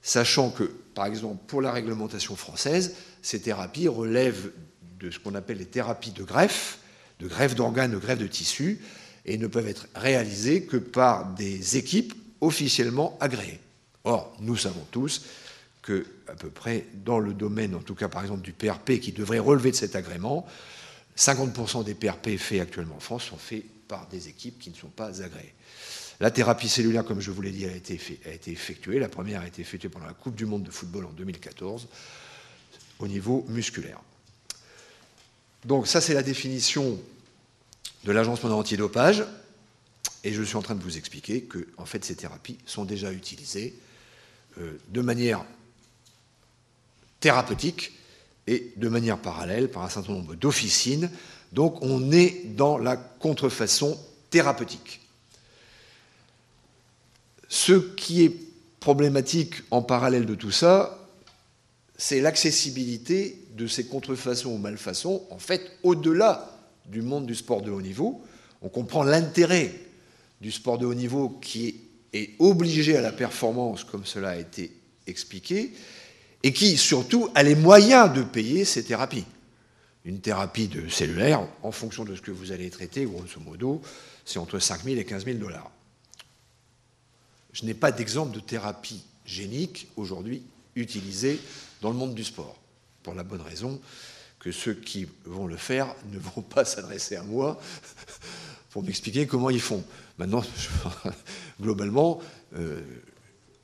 [0.00, 4.52] sachant que, par exemple, pour la réglementation française, ces thérapies relèvent
[5.00, 6.78] de ce qu'on appelle les thérapies de greffe,
[7.20, 8.80] de greffe d'organes, de greffe de tissus,
[9.26, 13.60] et ne peuvent être réalisés que par des équipes officiellement agréées.
[14.06, 15.22] Or, nous savons tous
[15.82, 19.10] que, à peu près, dans le domaine, en tout cas par exemple du PRP, qui
[19.10, 20.46] devrait relever de cet agrément,
[21.18, 24.88] 50% des PRP faits actuellement en France sont faits par des équipes qui ne sont
[24.88, 25.54] pas agréées.
[26.20, 29.00] La thérapie cellulaire, comme je vous l'ai dit, a été, a été, effectuée.
[29.00, 31.88] La première a été effectuée pendant la Coupe du Monde de football en 2014
[33.00, 34.00] au niveau musculaire.
[35.64, 36.98] Donc ça, c'est la définition
[38.04, 39.24] de l'Agence mondiale antidopage.
[40.22, 43.12] Et je suis en train de vous expliquer que, en fait, ces thérapies sont déjà
[43.12, 43.74] utilisées
[44.56, 45.44] de manière
[47.20, 47.92] thérapeutique
[48.46, 51.10] et de manière parallèle par un certain nombre d'officines.
[51.52, 53.98] Donc on est dans la contrefaçon
[54.30, 55.00] thérapeutique.
[57.48, 58.36] Ce qui est
[58.80, 61.08] problématique en parallèle de tout ça,
[61.96, 66.52] c'est l'accessibilité de ces contrefaçons ou malfaçons, en fait, au-delà
[66.86, 68.22] du monde du sport de haut niveau.
[68.62, 69.74] On comprend l'intérêt
[70.40, 71.74] du sport de haut niveau qui est
[72.38, 74.72] obligé à la performance, comme cela a été
[75.06, 75.72] expliqué,
[76.42, 79.24] et qui, surtout, a les moyens de payer ces thérapies.
[80.04, 83.82] Une thérapie de cellulaire, en fonction de ce que vous allez traiter, grosso modo,
[84.24, 85.70] c'est entre 5 000 et 15 000 dollars.
[87.52, 90.42] Je n'ai pas d'exemple de thérapie génique aujourd'hui
[90.76, 91.40] utilisée
[91.80, 92.56] dans le monde du sport,
[93.02, 93.80] pour la bonne raison
[94.38, 97.60] que ceux qui vont le faire ne vont pas s'adresser à moi
[98.70, 99.82] pour m'expliquer comment ils font.
[100.18, 100.44] Maintenant,
[101.60, 102.20] globalement,
[102.56, 102.80] euh,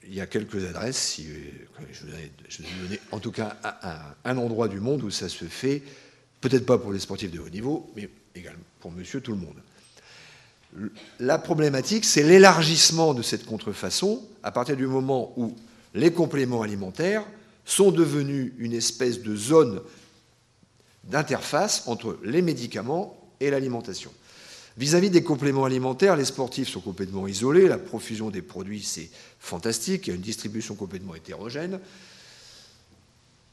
[0.07, 3.57] il y a quelques adresses, si, je, vous ai, donné en tout cas
[4.25, 5.83] un, endroit du monde où ça se fait,
[6.41, 9.57] peut-être pas pour les sportifs de haut niveau, mais également pour monsieur tout le monde.
[11.21, 15.55] La problématique, c'est l'élargissement de cette contrefaçon à partir du moment où
[15.95, 17.25] les compléments alimentaires
[17.65, 19.81] sont devenus une espèce de zone
[21.05, 24.11] d'interface entre les médicaments et l'alimentation.
[24.79, 30.07] Vis-à-vis des compléments alimentaires, les sportifs sont complètement isolés, la profusion des produits, c'est fantastique,
[30.07, 31.79] il y a une distribution complètement hétérogène.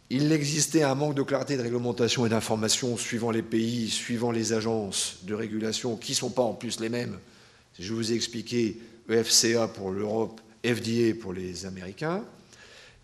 [0.10, 4.54] Il existait un manque de clarté de réglementation et d'information suivant les pays, suivant les
[4.54, 7.20] agences de régulation, qui ne sont pas en plus les mêmes.
[7.78, 8.80] Je vous ai expliqué
[9.10, 12.24] EFCA pour l'Europe, FDA pour les Américains.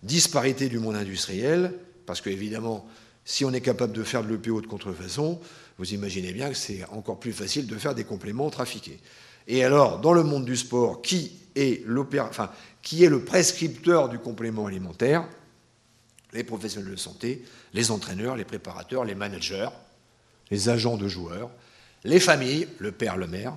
[0.03, 1.73] Disparité du monde industriel,
[2.05, 2.87] parce qu'évidemment,
[3.23, 5.39] si on est capable de faire de l'EPO de contrefaçon,
[5.77, 8.99] vous imaginez bien que c'est encore plus facile de faire des compléments trafiqués.
[9.47, 15.27] Et alors, dans le monde du sport, qui est, le prescripteur du complément alimentaire?
[16.33, 19.69] Les professionnels de santé, les entraîneurs, les préparateurs, les managers,
[20.51, 21.49] les agents de joueurs,
[22.03, 23.55] les familles, le père, le mère,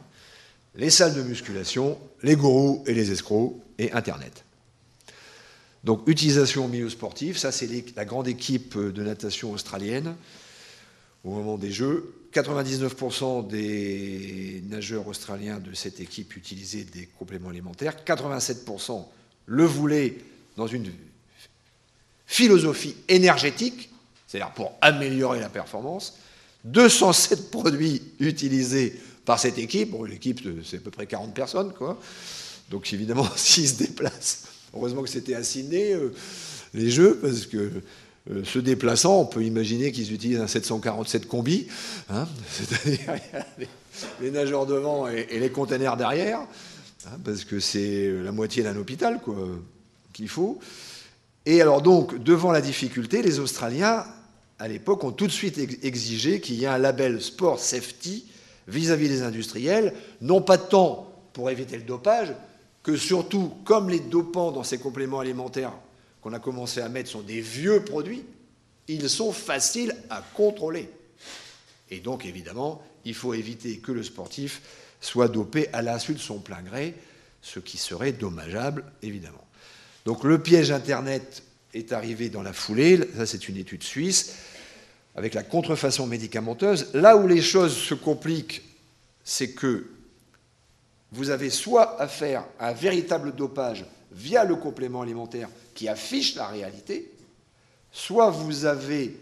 [0.76, 4.44] les salles de musculation, les gourous et les escrocs, et Internet.
[5.84, 10.14] Donc utilisation au milieu sportif, ça c'est la grande équipe de natation australienne
[11.24, 12.14] au moment des Jeux.
[12.32, 17.96] 99% des nageurs australiens de cette équipe utilisaient des compléments alimentaires.
[18.06, 19.04] 87%
[19.46, 20.18] le voulaient
[20.56, 20.92] dans une
[22.26, 23.90] philosophie énergétique,
[24.26, 26.18] c'est-à-dire pour améliorer la performance.
[26.64, 29.94] 207 produits utilisés par cette équipe.
[30.06, 31.98] L'équipe, c'est à peu près 40 personnes, quoi.
[32.70, 36.12] Donc évidemment, s'ils se déplacent Heureusement que c'était Sydney, euh,
[36.74, 37.70] les Jeux, parce que
[38.30, 41.66] euh, se déplaçant, on peut imaginer qu'ils utilisent un 747 combi,
[42.10, 43.14] hein, c'est-à-dire
[44.20, 46.40] les, nageurs devant et, les containers derrière,
[47.06, 49.20] hein, parce que c'est la moitié d'un hôpital
[50.12, 50.58] qu'il faut.
[51.46, 54.04] Et alors donc, devant la difficulté, les Australiens,
[54.58, 58.26] à l'époque, ont tout de suite exigé qu'il y ait un label Sport Safety
[58.66, 62.34] vis-à-vis -vis des industriels, non pas tant pour éviter le dopage,
[62.82, 65.72] que surtout, comme les dopants dans ces compléments alimentaires
[66.20, 68.24] qu'on a commencé à mettre sont des vieux produits,
[68.88, 70.90] ils sont faciles à contrôler.
[71.90, 74.62] Et donc, évidemment, il faut éviter que le sportif
[75.00, 76.94] soit dopé à l'insu de son plein gré,
[77.42, 79.46] ce qui serait dommageable, évidemment.
[80.04, 81.42] Donc le piège Internet
[81.74, 84.34] est arrivé dans la foulée, ça c'est une étude suisse,
[85.14, 86.88] avec la contrefaçon médicamenteuse.
[86.94, 88.62] Là où les choses se compliquent,
[89.24, 89.90] c'est que
[91.12, 96.48] vous avez soit à faire un véritable dopage via le complément alimentaire qui affiche la
[96.48, 97.08] réalité,
[97.92, 99.16] soit vous avez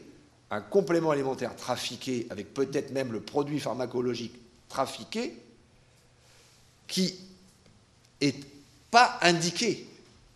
[0.51, 4.35] un complément alimentaire trafiqué avec peut-être même le produit pharmacologique
[4.67, 5.37] trafiqué
[6.87, 7.15] qui
[8.23, 8.41] n'est
[8.91, 9.87] pas indiqué.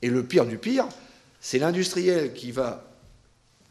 [0.03, 0.87] Et le pire du pire,
[1.41, 2.85] c'est l'industriel qui va,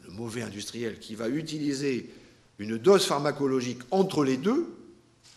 [0.08, 2.12] le mauvais industriel, qui va utiliser
[2.58, 4.76] une dose pharmacologique entre les deux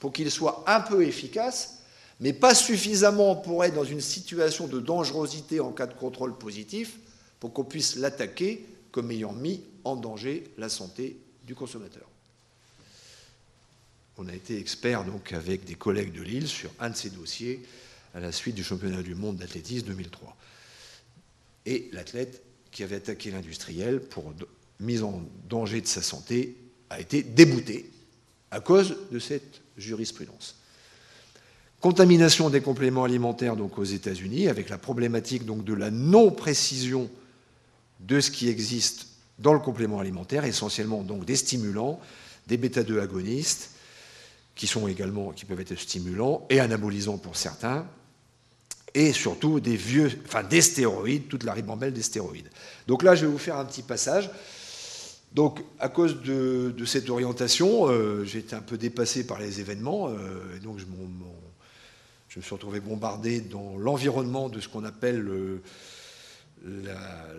[0.01, 1.82] pour qu'il soit un peu efficace
[2.23, 6.99] mais pas suffisamment pour être dans une situation de dangerosité en cas de contrôle positif
[7.41, 12.09] pour qu'on puisse l'attaquer comme ayant mis en danger la santé du consommateur.
[14.19, 17.61] on a été expert donc avec des collègues de Lille sur un de ces dossiers
[18.15, 20.37] à la suite du championnat du monde d'athlétisme 2003.
[21.67, 24.33] Et l'athlète qui avait attaqué l'industriel pour
[24.79, 26.57] mise en danger de sa santé
[26.89, 27.91] a été débouté
[28.53, 30.62] à cause de cette jurisprudence.
[31.83, 37.11] Contamination des compléments alimentaires donc aux États-Unis avec la problématique donc de la non-précision
[37.99, 39.09] de ce qui existe
[39.41, 41.99] dans le complément alimentaire, essentiellement donc des stimulants,
[42.47, 43.71] des bêta-2 agonistes,
[44.55, 47.85] qui sont également, qui peuvent être stimulants et anabolisants pour certains,
[48.95, 52.51] et surtout des vieux, enfin des stéroïdes, toute la ribambelle des stéroïdes.
[52.87, 54.31] Donc là, je vais vous faire un petit passage.
[55.33, 60.11] Donc, à cause de, cette orientation, euh, j'ai été un peu dépassé par les événements,
[60.11, 60.85] euh, et donc je,
[62.33, 65.61] je, me suis retrouvé bombardé dans l'environnement de ce qu'on appelle euh,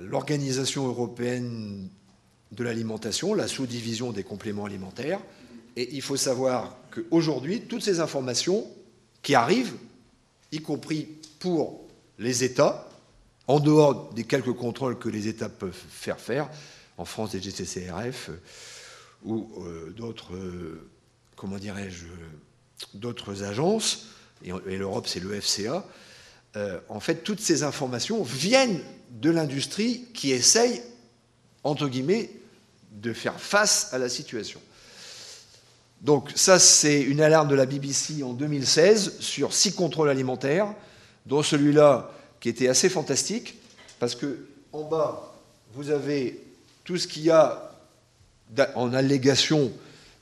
[0.02, 1.90] l'Organisation européenne
[2.52, 5.20] de l'alimentation, la sous-division des compléments alimentaires.
[5.76, 8.68] Et il faut savoir qu'aujourd'hui, toutes ces informations
[9.24, 9.74] qui arrivent,
[10.52, 11.08] y compris
[11.40, 11.88] pour
[12.20, 12.88] les États,
[13.48, 16.50] en dehors des quelques contrôles que les États peuvent faire faire,
[17.00, 18.38] en France des GCCRF euh,
[19.24, 20.34] ou euh, d'autres,
[21.36, 22.06] comment dirais-je,
[22.94, 24.06] d'autres agences,
[24.44, 25.86] et, l'Europe c'est le FCA,
[26.90, 30.82] en fait toutes ces informations viennent de l'industrie qui essaye,
[31.64, 32.30] entre guillemets,
[32.92, 34.60] de faire face à la situation.
[36.02, 40.68] Donc ça, c'est une alarme de la BBC en 2016 sur six contrôles alimentaires,
[41.26, 43.56] dont celui-là qui était assez fantastique,
[44.00, 45.34] parce que en bas,
[45.74, 46.44] vous avez
[46.84, 47.72] tout ce qu'il y a
[48.76, 49.72] en allégation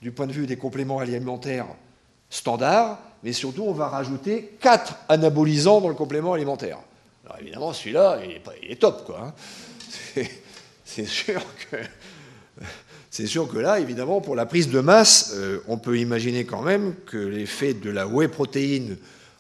[0.01, 1.67] du point de vue des compléments alimentaires
[2.29, 6.79] standards, mais surtout on va rajouter quatre anabolisants dans le complément alimentaire.
[7.25, 8.19] Alors évidemment, celui-là,
[8.61, 9.33] il, est top, quoi.
[10.15, 10.23] Hein.
[10.85, 11.77] C'est sûr que.
[13.09, 16.61] C'est sûr que là, évidemment, pour la prise de masse, euh, on peut imaginer quand
[16.61, 18.97] même que l'effet de la whey protéine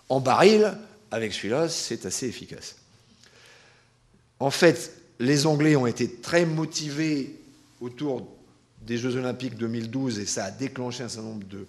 [0.09, 0.77] en baril,
[1.09, 2.75] avec celui-là, c'est assez efficace.
[4.39, 7.39] En fait, les Anglais ont été très motivés
[7.79, 8.27] autour
[8.81, 11.65] des Jeux Olympiques 2012 et ça a déclenché un certain nombre de,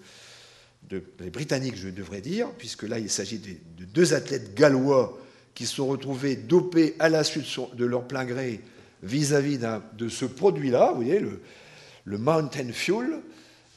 [0.91, 5.17] les Britanniques, je devrais dire, puisque là il s'agit de, deux athlètes gallois
[5.55, 8.61] qui se sont retrouvés dopés à la suite de leur plein gré
[9.03, 9.59] vis-à-vis
[9.97, 13.19] de ce produit-là, vous voyez, le, Mountain Fuel,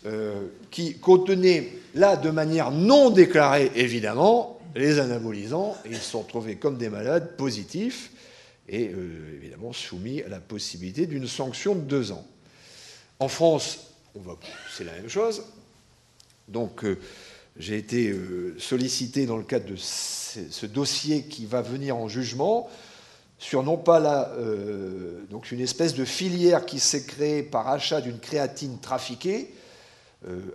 [0.04, 6.22] euh, qui contenait là de manière non déclarée évidemment les anabolisants, et ils se sont
[6.22, 8.10] retrouvés comme des malades positifs
[8.68, 12.26] et euh, évidemment soumis à la possibilité d'une sanction de deux ans.
[13.18, 13.92] En France,
[14.76, 15.42] c'est la même chose.
[16.48, 16.98] Donc, euh,
[17.58, 22.68] j'ai été euh, sollicité dans le cadre de ce, dossier qui va venir en jugement
[23.38, 24.32] sur non pas la,
[25.30, 29.52] donc une espèce de filière qui s'est créée par achat d'une créatine trafiquée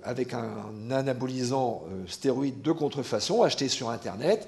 [0.01, 0.49] avec un,
[0.89, 4.47] un anabolisant stéroïde de contrefaçon acheté sur Internet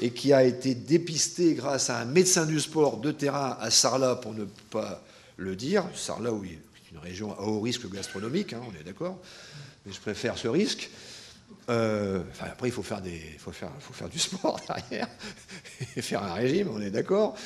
[0.00, 4.16] et qui a été dépisté grâce à un médecin du sport de terrain à Sarlat,
[4.16, 5.02] pour ne pas
[5.36, 5.84] le dire.
[5.94, 9.18] Sarlat, oui, c'est une région à haut risque gastronomique, hein, on est d'accord,
[9.84, 10.90] mais je préfère ce risque.
[11.68, 15.08] Euh, enfin, après, il faut faire, des, faut, faire, faut faire du sport derrière
[15.96, 17.36] et faire un régime, on est d'accord.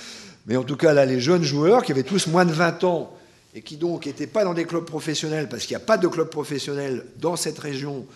[0.46, 3.16] Mais en tout cas, là, les jeunes joueurs qui avaient tous moins de 20 ans
[3.55, 6.09] et qui donc n'étaient pas dans des clubs professionnels, parce qu'il n'y a pas de
[6.09, 8.07] club professionnel dans cette région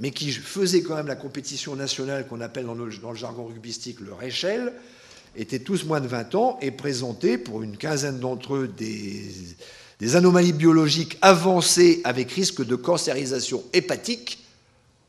[0.00, 4.14] mais qui faisait quand même la compétition nationale qu'on appelle dans le, jargon rugbystique le
[4.14, 4.72] Réchel,
[5.36, 9.22] étaient tous moins de 20 ans et présentaient pour une quinzaine d'entre eux des,
[10.16, 14.44] anomalies biologiques avancées avec risque de cancérisation hépatique,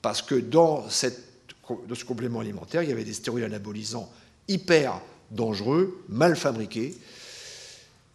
[0.02, 1.24] parce que dans, cette,
[1.94, 4.12] ce complément alimentaire, il y avait des stéroïdes anabolisants
[4.48, 5.02] hyper
[5.32, 6.98] dangereux, mal fabriqués,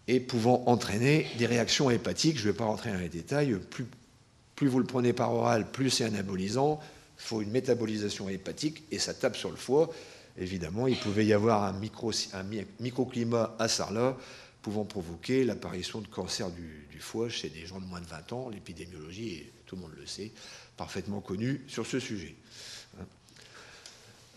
[0.09, 2.39] et pouvant entraîner des réactions hépatiques.
[2.39, 3.57] Je ne vais pas rentrer dans les détails,
[4.55, 6.81] plus vous le prenez par oral, plus c'est anabolisant.
[7.19, 9.91] Il faut une métabolisation hépatique et ça tape sur le foie.
[10.39, 12.45] Évidemment, il pouvait y avoir un, un
[12.81, 14.17] microclimat à Sarlat
[14.67, 18.49] pouvant provoquer l'apparition de cancer du, foie chez des gens de moins de 20 ans.
[18.49, 20.33] L'épidémiologie, tout le monde le sait,
[20.77, 22.35] parfaitement connue sur ce sujet.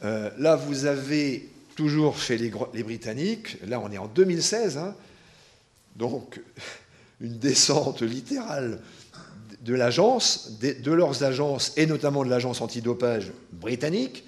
[0.04, 2.52] Euh, là, vous avez toujours chez les,
[2.84, 4.96] Britanniques, là on est en 2016, hein,
[5.96, 6.40] donc
[7.22, 8.84] une descente littérale
[9.62, 14.26] de l'agence, de, leurs agences, et notamment de l'agence antidopage britannique,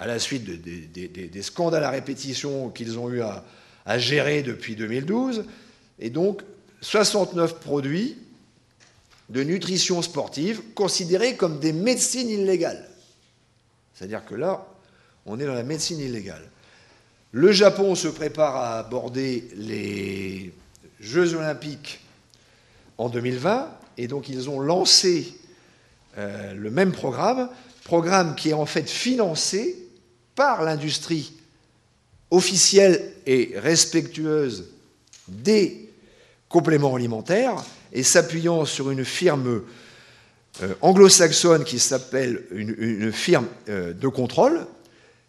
[0.00, 3.44] à la suite des scandales à répétition qu'ils ont eu à,
[3.86, 5.44] à, gérer depuis 2012,
[5.98, 6.42] et donc
[6.80, 8.18] 69 produits
[9.30, 12.88] de nutrition sportive considérés comme des médecines illégales.
[13.94, 14.66] C'est-à-dire que là,
[15.24, 16.42] on est dans la médecine illégale.
[17.32, 20.52] Le Japon se prépare à aborder les
[21.00, 22.00] Jeux olympiques
[22.98, 23.70] en 2020.
[23.98, 25.34] Et donc ils ont lancé
[26.18, 27.48] euh, le même programme,
[27.84, 29.76] programme qui est en fait financé
[30.34, 31.32] par l'industrie
[32.30, 34.70] officielle et respectueuse
[35.28, 35.90] des
[36.48, 39.62] compléments alimentaires et s'appuyant sur une firme
[40.62, 44.66] euh, anglo-saxonne qui s'appelle une, firme euh, de contrôle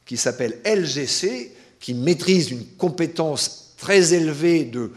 [0.05, 4.91] qui s'appelle LGC, qui maîtrise une compétence très élevée de,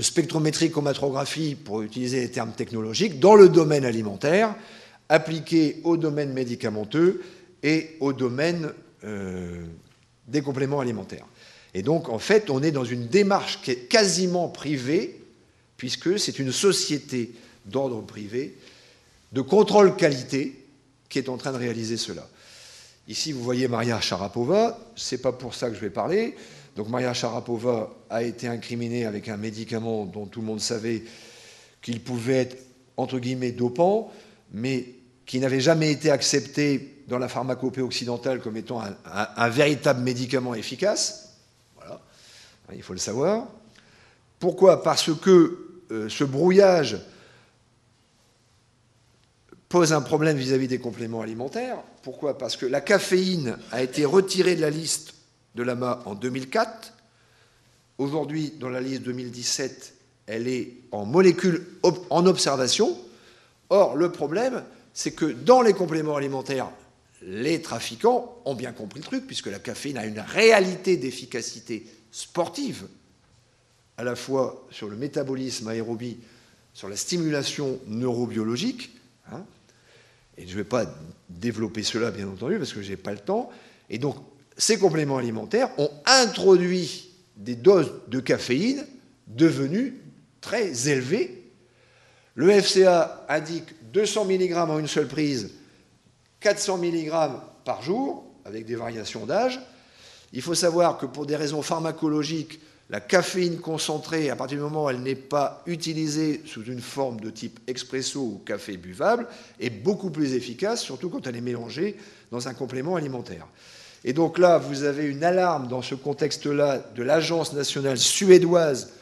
[0.00, 4.54] spectrométrie chromatographie, pour utiliser les termes technologiques, dans le domaine alimentaire,
[5.08, 7.22] appliqué au domaine médicamenteux
[7.62, 8.72] et au domaine
[9.04, 9.66] euh,
[10.30, 11.26] des compléments alimentaires.
[11.74, 15.20] Et donc, en fait, on est dans une démarche qui est quasiment privée,
[15.76, 17.32] puisque c'est une société
[17.66, 18.56] d'ordre privé
[19.32, 20.56] de contrôle qualité
[21.08, 22.28] qui est en train de réaliser cela.
[23.08, 26.34] Ici, vous voyez Maria Sharapova, c'est pas pour ça que je vais parler.
[26.76, 31.02] Donc Maria Sharapova a été incriminée avec un médicament dont tout le monde savait
[31.82, 32.56] qu'il pouvait être
[32.96, 34.12] entre guillemets dopant,
[34.52, 34.94] mais
[35.26, 41.34] qui n'avait jamais été accepté dans la pharmacopée occidentale comme étant un, véritable médicament efficace.
[41.74, 42.00] Voilà,
[42.72, 43.48] il faut le savoir.
[44.38, 44.84] Pourquoi?
[44.84, 46.98] Parce que euh, ce brouillage
[49.68, 51.78] pose un problème vis-à-vis des compléments alimentaires.
[52.02, 52.38] Pourquoi?
[52.38, 55.14] Parce que la caféine a été retirée de la liste
[55.56, 56.92] de l'AMA en 2004.
[57.98, 59.94] Aujourd'hui, dans la liste 2017,
[60.28, 62.96] elle est en molécules en observation.
[63.68, 64.62] Or, le problème,
[64.94, 66.70] c'est que dans les compléments alimentaires,
[67.22, 72.86] les trafiquants ont bien compris le truc, puisque la caféine a une réalité d'efficacité sportive,
[73.96, 76.18] à la fois sur le métabolisme aérobie,
[76.72, 78.90] sur la stimulation neurobiologique,
[79.30, 79.44] hein,
[80.38, 80.86] et je ne vais pas
[81.28, 83.50] développer cela, bien entendu, parce que je n'ai pas le temps.
[83.90, 84.16] Et donc,
[84.56, 88.86] ces compléments alimentaires ont introduit des doses de caféine
[89.26, 90.00] devenues
[90.40, 91.44] très élevées.
[92.34, 95.50] Le FCA indique 200 mg en une seule prise,
[96.40, 97.10] 400 mg
[97.64, 99.60] par jour, avec des variations d'âge.
[100.32, 104.86] Il faut savoir que pour des raisons pharmacologiques, la caféine concentrée, à partir du moment
[104.86, 109.28] où elle n'est pas utilisée sous une forme de type expresso ou café buvable,
[109.60, 111.96] est beaucoup plus efficace, surtout quand elle est mélangée
[112.32, 113.46] dans un complément alimentaire.
[114.02, 118.92] Et donc là, vous avez une alarme dans ce contexte-là de l'Agence nationale suédoise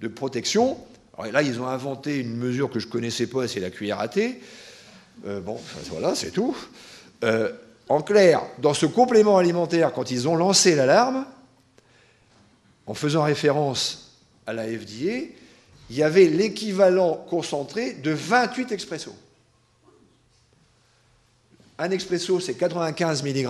[0.00, 0.76] de protection.
[1.32, 4.08] Là, ils ont inventé une mesure que je ne connaissais pas, c'est la cuillère à
[4.08, 4.40] thé.
[5.26, 5.58] Euh, bon,
[5.90, 6.56] voilà, c'est tout.
[7.22, 7.52] Euh,
[7.88, 11.26] en clair, dans ce complément alimentaire, quand ils ont lancé l'alarme,
[12.86, 15.30] en faisant référence à la FDA,
[15.90, 19.14] il y avait l'équivalent concentré de 28 expressos.
[21.78, 23.48] Un expresso, c'est 95 mg.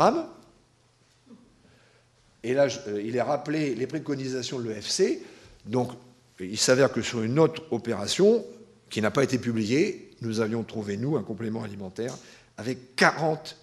[2.43, 5.23] Et là, euh, il est rappelé les préconisations de l'EFC.
[5.67, 5.93] Donc,
[6.41, 8.45] il s'avère que sur une autre opération,
[8.91, 12.15] qui n'a pas été publiée, nous avions trouvé, nous, un complément alimentaire
[12.57, 13.57] avec 40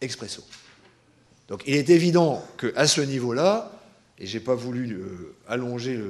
[0.00, 0.44] expressos.
[1.48, 3.72] Donc, il est évident qu'à ce niveau-là,
[4.18, 6.00] et je n'ai pas voulu euh, allonger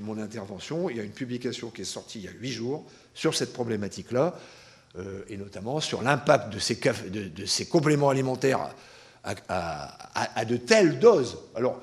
[0.00, 0.88] mon intervention.
[0.88, 3.52] Il y a une publication qui est sortie il y a huit jours sur cette
[3.52, 4.38] problématique-là,
[4.98, 8.70] euh, et notamment sur l'impact de ces, compléments alimentaires
[9.24, 11.38] à, de telles doses.
[11.54, 11.82] Alors,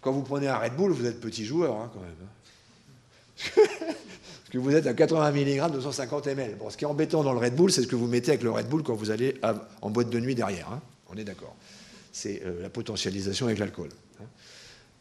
[0.00, 3.94] quand vous prenez un Red Bull, vous êtes petit joueur, hein, quand même.
[4.46, 4.50] Hein.
[4.52, 6.56] Parce que vous êtes à 80 mg de 150 ml.
[6.70, 8.50] Ce qui est embêtant dans le Red Bull, c'est ce que vous mettez avec le
[8.50, 9.40] Red Bull quand vous allez
[9.82, 10.68] en boîte de nuit derrière.
[10.70, 10.80] Hein.
[11.08, 11.54] On est d'accord.
[12.12, 13.88] C'est euh, la potentialisation avec l'alcool.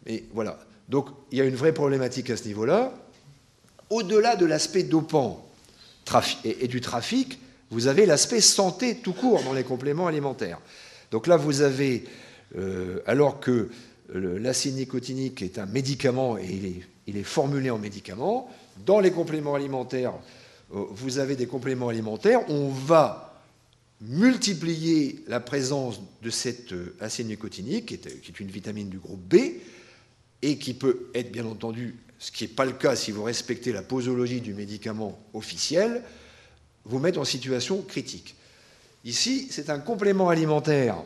[0.05, 0.59] Mais voilà.
[0.89, 2.93] Donc il y a une vraie problématique à ce niveau-là.
[3.89, 5.47] Au-delà de l'aspect dopant
[6.43, 7.39] et, du trafic,
[7.69, 10.59] vous avez l'aspect santé tout court dans les compléments alimentaires.
[11.11, 12.05] Donc là, vous avez,
[12.57, 13.69] euh, alors que
[14.13, 18.49] l'acide nicotinique est un médicament et il est, formulé en médicament,
[18.85, 20.13] dans les compléments alimentaires,
[20.73, 23.41] euh, vous avez des compléments alimentaires, on va
[24.01, 29.35] multiplier la présence de cet euh, acide nicotinique, qui est une vitamine du groupe B,
[30.41, 33.71] et qui peut être bien entendu, ce qui n'est pas le cas si vous respectez
[33.71, 36.03] la posologie du médicament officiel,
[36.83, 38.35] vous mettre en situation critique.
[39.05, 40.97] Ici, c'est un complément alimentaire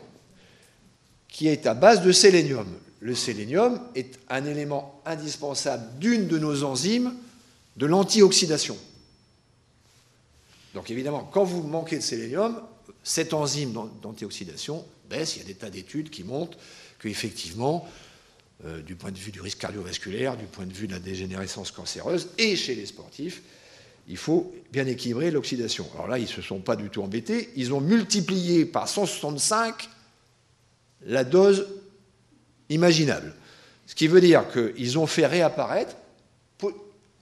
[1.28, 2.66] qui est à base de sélénium.
[3.00, 7.14] Le sélénium est un élément indispensable d'une de nos enzymes
[7.76, 8.76] de l'antioxydation.
[10.74, 12.60] Donc évidemment, quand vous manquez de sélénium,
[13.02, 15.36] cette enzyme d'antioxydation baisse.
[15.36, 16.56] Il y a des tas d'études qui montrent
[17.00, 17.86] qu'effectivement,
[18.64, 21.70] euh, du point de vue du risque cardiovasculaire, du point de vue de la dégénérescence
[21.72, 23.42] cancéreuse, et chez les sportifs,
[24.08, 25.88] il faut bien équilibrer l'oxydation.
[25.94, 29.88] Alors là, ils ne se sont pas du tout embêtés, ils ont multiplié par 165
[31.06, 31.66] la dose
[32.68, 33.34] imaginable.
[33.86, 35.96] Ce qui veut dire qu'ils ont fait réapparaître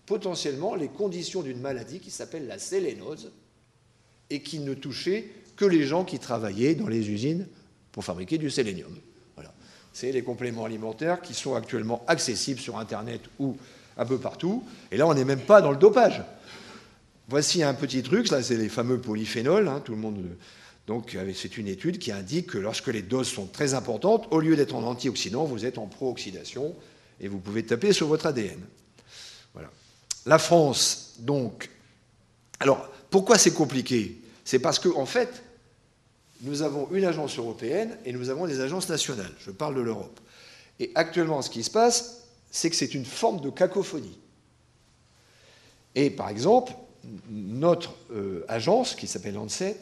[0.09, 3.31] potentiellement les conditions d'une maladie qui s'appelle la sélénose
[4.31, 7.47] et qui ne touchait que les gens qui travaillaient dans les usines
[7.93, 8.97] pour fabriquer du sélénium.
[9.37, 9.53] Voilà.
[9.93, 13.57] C'est les compléments alimentaires qui sont actuellement accessibles sur Internet ou
[13.99, 14.65] un peu partout.
[14.91, 16.23] Et là, on n'est même pas dans le dopage.
[17.29, 19.69] Voici un petit truc, là, c'est les fameux polyphénols.
[19.69, 20.25] Hein, tout le monde.
[20.87, 24.57] Donc, c'est une étude qui indique que lorsque les doses sont très importantes, au lieu
[24.57, 26.75] d'être en antioxydant, vous êtes en pro-oxydation
[27.21, 28.61] et vous pouvez taper sur votre ADN.
[29.53, 29.71] Voilà.
[30.29, 31.71] La France, donc.
[32.61, 34.21] Alors, pourquoi c'est compliqué?
[34.45, 35.43] C'est parce qu'en en fait,
[36.43, 39.33] nous avons une agence européenne et nous avons des agences nationales.
[39.41, 40.21] Je parle de l'Europe.
[40.81, 44.19] Et actuellement, ce qui se passe, c'est que c'est une forme de cacophonie.
[45.95, 46.75] Et par exemple,
[47.31, 49.79] notre euh, agence, qui s'appelle Lancet,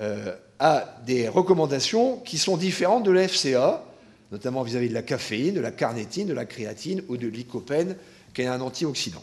[0.00, 3.84] euh, a des recommandations qui sont différentes de la FCA,
[4.32, 7.96] notamment vis-à-vis de la caféine, de la carnétine, de la créatine ou de l'icopène,
[8.34, 9.22] qui est un antioxydant.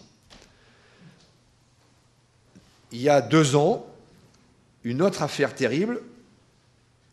[2.92, 3.86] Il y a deux ans,
[4.84, 6.02] une autre affaire terrible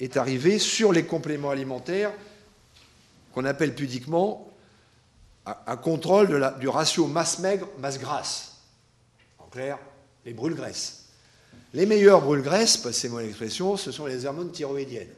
[0.01, 2.13] est arrivée sur les compléments alimentaires
[3.33, 4.49] qu'on appelle pudiquement
[5.45, 8.57] un contrôle du ratio masse maigre, masse grasse.
[9.39, 9.79] En clair,
[10.25, 11.05] les brûles-graisses.
[11.75, 15.13] Les meilleurs brûles-graisses, passez-moi l'expression, ce sont les hormones thyroïdiennes.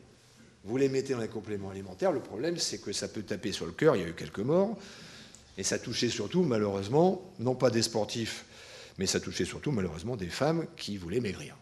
[0.65, 3.67] Vous les mettez dans les compléments alimentaires, le problème c'est que ça peut taper sur
[3.67, 4.77] le cœur, il y a eu quelques morts,
[5.59, 8.47] et ça touchait surtout, malheureusement, non pas des sportifs,
[8.99, 11.57] mais ça touchait surtout, malheureusement, des femmes qui voulaient maigrir.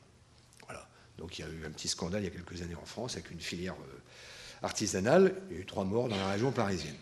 [0.66, 0.89] Voilà.
[1.18, 3.14] Donc il y a eu un petit scandale il y a quelques années en France
[3.14, 6.97] avec une filière euh, artisanale, il y a eu trois morts dans la région parisienne.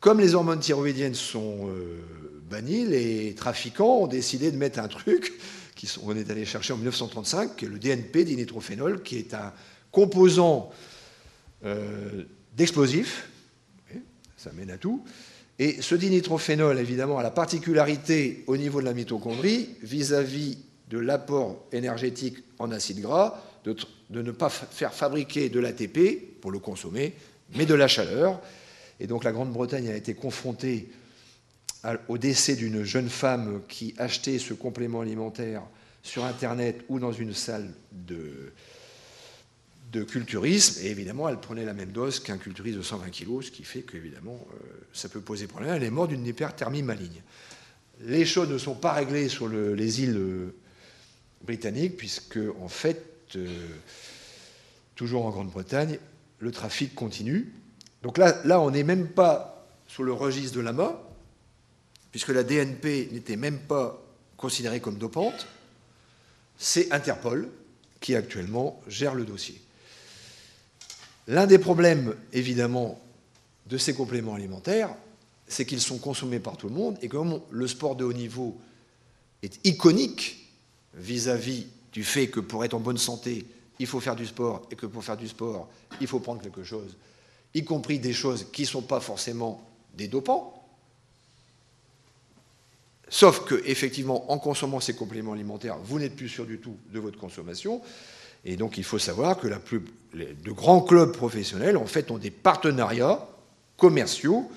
[0.00, 2.02] Comme les hormones thyroïdiennes sont euh,
[2.50, 5.32] bannies, les trafiquants ont décidé de mettre un truc
[6.04, 9.52] qu'on est allé chercher en 1935, qui est le DNP, dinitrophénol, qui est un
[9.90, 10.70] composant
[11.64, 12.24] euh,
[12.56, 13.28] d'explosifs.
[14.36, 15.04] Ça mène à tout.
[15.62, 20.58] Et ce dinitrophénol, évidemment, a la particularité au niveau de la mitochondrie, vis-à-vis
[20.90, 23.76] de l'apport énergétique en acide gras, de,
[24.10, 27.14] de ne pas faire fabriquer de l'ATP pour le consommer,
[27.54, 28.40] mais de la chaleur.
[28.98, 30.90] Et donc la Grande-Bretagne a été confrontée
[32.08, 35.62] au décès d'une jeune femme qui achetait ce complément alimentaire
[36.02, 38.52] sur Internet ou dans une salle de,
[39.92, 40.80] de culturisme.
[40.82, 43.82] Et évidemment, elle prenait la même dose qu'un culturiste de 120 kg, ce qui fait
[43.82, 44.56] qu'évidemment, euh,
[44.92, 45.74] ça peut poser problème.
[45.74, 47.22] Elle est morte d'une hyperthermie maligne.
[48.00, 50.54] Les choses ne sont pas réglées sur les îles euh,
[51.44, 53.04] britanniques, puisque, en fait,
[53.36, 53.46] euh,
[54.96, 55.98] toujours en Grande-Bretagne,
[56.38, 57.52] le trafic continue.
[58.02, 61.00] Donc là, on n'est même pas sous le registre de l'AMA,
[62.10, 64.02] puisque la DNP n'était même pas
[64.36, 65.46] considérée comme dopante.
[66.56, 67.48] C'est Interpol
[68.00, 69.62] qui actuellement gère le dossier.
[71.28, 73.00] L'un des problèmes, évidemment,
[73.66, 74.94] de ces compléments alimentaires,
[75.46, 78.56] c'est qu'ils sont consommés par tout le monde et comme le sport de haut niveau
[79.42, 80.48] est iconique
[80.94, 83.44] vis-à-vis du fait que pour être en bonne santé,
[83.78, 85.68] il faut faire du sport et que pour faire du sport,
[86.00, 86.96] il faut prendre quelque chose
[87.54, 89.62] y compris des choses qui ne sont pas forcément
[89.94, 90.58] des dopants.
[93.08, 96.98] Sauf que, effectivement, en consommant ces compléments alimentaires, vous n'êtes plus sûr du tout de
[96.98, 97.82] votre consommation.
[98.44, 103.26] Et donc, il faut savoir que de grands clubs professionnels, en fait, ont des partenariats
[103.76, 104.50] commerciaux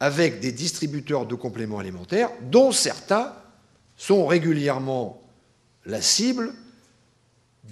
[0.00, 3.32] avec des distributeurs de compléments alimentaires, dont certains
[3.96, 5.22] sont régulièrement
[5.86, 6.52] la cible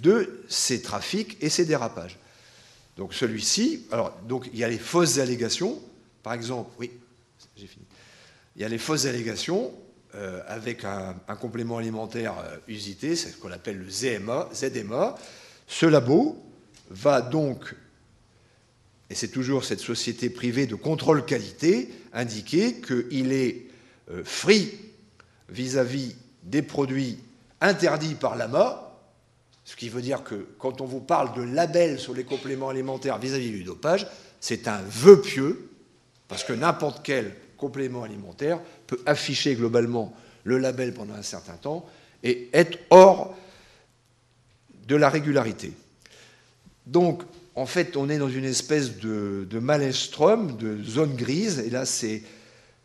[0.01, 2.17] de ces trafics et ces dérapages.
[2.97, 5.79] Donc celui-ci, alors donc il y a les fausses allégations,
[6.23, 6.91] par exemple, oui,
[7.55, 7.85] j'ai fini.
[8.55, 9.73] Il y a les fausses allégations
[10.15, 15.15] euh, avec un, complément alimentaire euh, usité, c'est ce qu'on appelle le ZMA, ZMA.
[15.67, 16.37] Ce labo
[16.89, 17.75] va donc,
[19.09, 23.65] et c'est toujours cette société privée de contrôle qualité, indiquer qu'il est
[24.11, 24.71] euh, free
[25.49, 27.17] vis-à-vis des produits
[27.61, 28.85] interdits par l'AMA,
[29.63, 33.17] ce qui veut dire que quand on vous parle de label sur les compléments alimentaires
[33.17, 34.07] vis-à-vis du dopage,
[34.39, 35.69] c'est un vœu pieux,
[36.27, 41.85] parce que n'importe quel complément alimentaire peut afficher globalement le label pendant un certain temps
[42.23, 43.35] et être hors
[44.85, 45.73] de la régularité.
[46.85, 47.23] Donc,
[47.55, 52.21] en fait, on est dans une espèce de, de de zone grise, et là, c'est,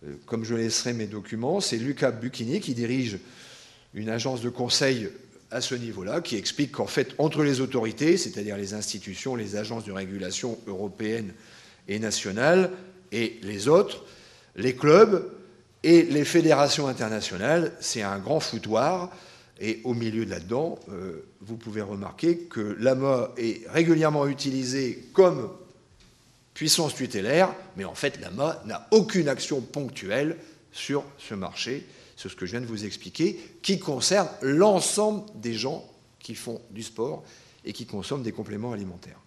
[0.07, 3.19] euh, comme je laisserai mes documents, c'est Lucas Bucchini qui dirige
[3.95, 5.11] une agence de conseil
[5.51, 9.85] à ce niveau-là, qui explique qu'en fait, entre les autorités, c'est-à-dire les institutions, les agences
[9.85, 11.33] de régulation européennes
[11.89, 12.71] et nationales,
[13.11, 14.05] et les autres,
[14.55, 15.29] les clubs
[15.83, 19.11] et les fédérations internationales, c'est un grand foutoir.
[19.61, 25.51] Et au milieu de là-dedans, euh, vous pouvez remarquer que l'AMA est régulièrement utilisée comme
[26.55, 30.37] puissance tutélaire, mais en fait, l'AMA n'a aucune action ponctuelle
[30.73, 31.87] sur ce marché
[32.21, 36.61] c'est ce que je viens de vous expliquer, qui concerne l'ensemble des gens qui font
[36.71, 37.25] du sport
[37.65, 39.19] et qui consomment des compléments alimentaires.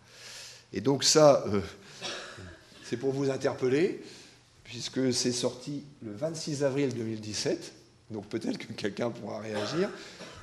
[0.73, 1.61] Et donc ça, euh,
[2.83, 4.03] c'est pour vous interpeller,
[4.63, 7.73] puisque c'est sorti le 26 avril 2017,
[8.13, 9.89] donc peut-être que quelqu'un pourra réagir.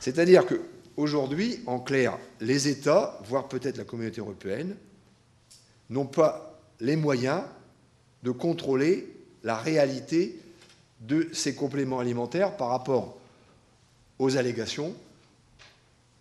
[0.00, 4.76] C'est-à-dire qu'aujourd'hui, en clair, les États, voire peut-être la communauté européenne,
[5.88, 7.42] n'ont pas les moyens
[8.22, 9.08] de contrôler
[9.42, 10.38] la réalité
[11.00, 13.18] de ces compléments alimentaires par rapport
[14.18, 14.94] aux allégations,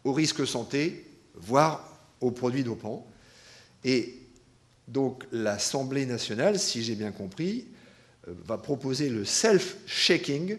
[0.06, 3.06] aux risques santé, voire aux produits dopants.
[3.84, 4.16] Et
[4.88, 7.66] donc l'Assemblée nationale, si j'ai bien compris,
[8.28, 10.58] euh, va proposer le self-checking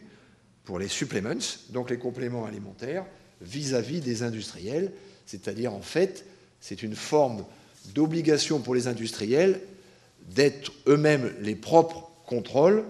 [0.70, 1.34] pour les supplements,
[1.70, 3.04] donc les compléments alimentaires,
[3.40, 4.92] vis-à-vis des industriels.
[5.26, 6.24] C'est-à-dire, en fait,
[6.60, 7.44] c'est une forme
[7.92, 9.60] d'obligation pour les industriels
[10.28, 12.84] d'être eux-mêmes les propres contrôles.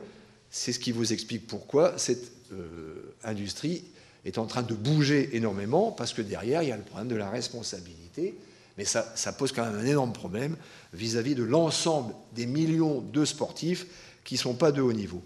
[0.50, 3.84] C'est ce qui vous explique pourquoi cette euh, industrie
[4.26, 7.16] est en train de bouger énormément, parce que derrière, il y a le problème de
[7.16, 8.34] la responsabilité.
[8.76, 10.54] Mais ça, pose quand même un énorme problème
[10.92, 13.86] vis-à-vis de l'ensemble des millions de sportifs
[14.22, 15.22] qui ne sont pas de haut niveau.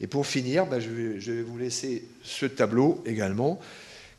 [0.00, 3.58] Et pour finir, ben, je, vais, vous laisser ce tableau également,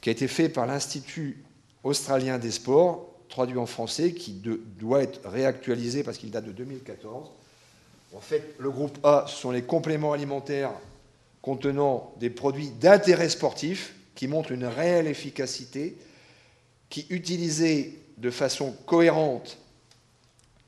[0.02, 1.44] qui a été fait par l'Institut
[1.84, 4.42] australien des sports, traduit en français, qui
[4.80, 7.30] doit être réactualisé parce qu'il date de 2014.
[8.16, 10.72] En fait, le groupe A, ce sont les compléments alimentaires
[11.42, 15.96] contenant des produits d'intérêt sportif qui montrent une réelle efficacité,
[16.90, 19.58] qui, utilisés de façon cohérente,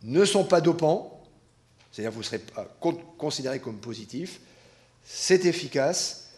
[0.04, 1.22] ne sont pas dopants,
[1.92, 2.40] c'est-à-dire vous serez
[3.18, 4.40] considéré comme positif,
[5.04, 6.32] c'est efficace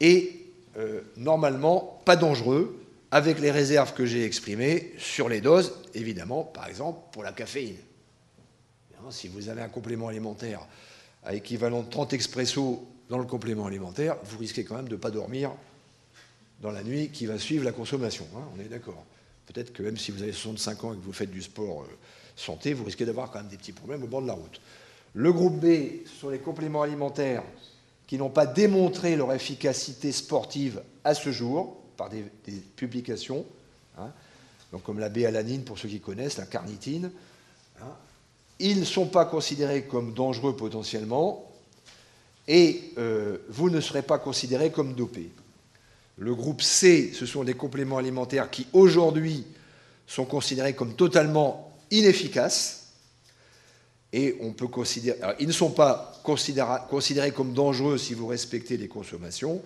[0.00, 0.44] et
[0.76, 2.80] euh, normalement pas dangereux,
[3.10, 7.76] avec les réserves que j'ai exprimées sur les doses, évidemment, par exemple pour la caféine.
[9.10, 10.66] Si vous avez un complément alimentaire
[11.24, 15.00] à équivalent de 30 expresso dans le complément alimentaire, vous risquez quand même de ne
[15.00, 15.52] pas dormir
[16.60, 18.26] dans la nuit qui va suivre la consommation.
[18.34, 19.04] Hein, on est d'accord.
[19.46, 21.96] Peut-être que même si vous avez 65 ans et que vous faites du sport euh,
[22.34, 24.60] santé, vous risquez d'avoir quand même des petits problèmes au bord de la route.
[25.12, 27.44] Le groupe B, sont les compléments alimentaires
[28.14, 32.22] qui n'ont pas démontré leur efficacité sportive à ce jour par des,
[32.76, 33.44] publications,
[33.98, 34.12] hein,
[34.70, 37.10] donc comme la B-alanine pour ceux qui connaissent, la carnitine.
[37.82, 37.90] Hein.
[38.60, 41.50] Ils ne sont pas considérés comme dangereux potentiellement
[42.46, 45.32] et euh, vous ne serez pas considérés comme dopés.
[46.16, 49.44] Le groupe C, ce sont des compléments alimentaires qui aujourd'hui
[50.06, 52.83] sont considérés comme totalement inefficaces.
[54.16, 55.18] Et on peut considérer.
[55.40, 59.60] ils ne sont pas considérés comme dangereux si vous respectez les consommations.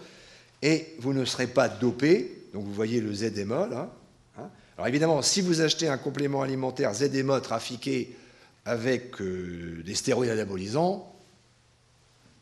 [0.62, 2.46] Et vous ne serez pas dopé.
[2.54, 3.94] Donc vous voyez le ZMA là.
[4.38, 4.48] Hein.
[4.78, 8.16] Alors évidemment, si vous achetez un complément alimentaire ZMA trafiqué
[8.64, 11.14] avec euh, des stéroïdes anabolisants,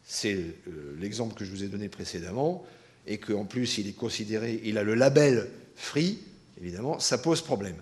[0.05, 2.65] c'est euh, l'exemple que je vous ai donné précédemment,
[3.09, 6.21] et qu'en plus il est considéré, il a le label free,
[6.61, 7.77] évidemment, ça pose problème.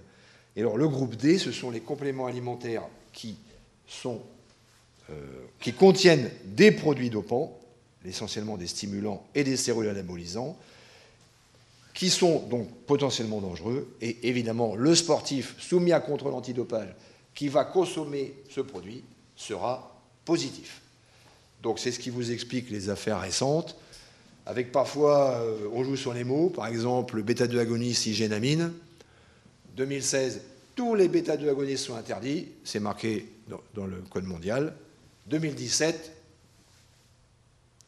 [0.57, 3.37] Et alors le groupe D, ce sont les compléments alimentaires qui,
[4.07, 5.15] euh,
[5.61, 7.59] qui contiennent des produits dopants,
[8.05, 10.57] essentiellement des stimulants et des stéroïdes anabolisants,
[11.95, 13.95] qui sont donc potentiellement dangereux.
[14.01, 16.95] Et évidemment, le sportif soumis à contrôle antidopage
[17.35, 19.03] qui va consommer ce produit
[19.37, 20.81] sera positif.
[21.63, 23.77] Donc c'est ce qui vous explique les affaires récentes
[24.47, 28.73] avec parfois, euh, on joue sur les mots, par exemple, le bêta-2 agoniste igénamine.
[29.77, 30.43] 2016,
[30.77, 34.75] tous les bêta-2 agonistes sont interdits, c'est marqué dans, le Code mondial.
[35.27, 36.13] 2017,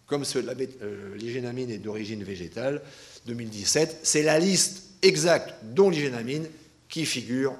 [0.06, 2.82] comme euh, l'igénamine est d'origine végétale,
[3.26, 6.48] 2017, c'est la liste exacte dont l'igénamine
[6.88, 7.54] qui figure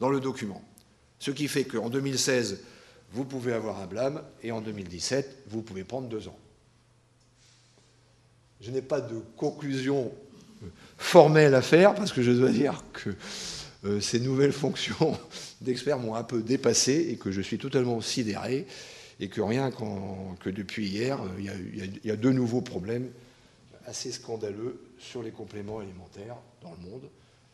[0.00, 0.62] dans le document.
[1.18, 2.60] Ce qui fait qu'en 2016,
[3.12, 6.38] vous pouvez avoir un blâme, et en 2017, vous pouvez prendre deux ans.
[8.60, 10.12] Je n'ai pas de conclusion
[10.96, 13.10] formelle à faire parce que je dois dire que
[13.84, 15.18] euh, ces nouvelles fonctions
[15.60, 18.66] d'expert m'ont un peu dépassé et que je suis totalement sidéré
[19.20, 23.10] et que rien que depuis hier, euh, il y, a, deux nouveaux problèmes
[23.86, 27.08] assez scandaleux sur les compléments alimentaires dans le monde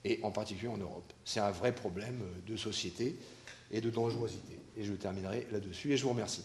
[0.05, 1.12] et en particulier en Europe.
[1.25, 3.16] C'est un vrai problème de société
[3.70, 4.59] et de dangerosité.
[4.77, 6.45] Et je terminerai là-dessus et je vous remercie.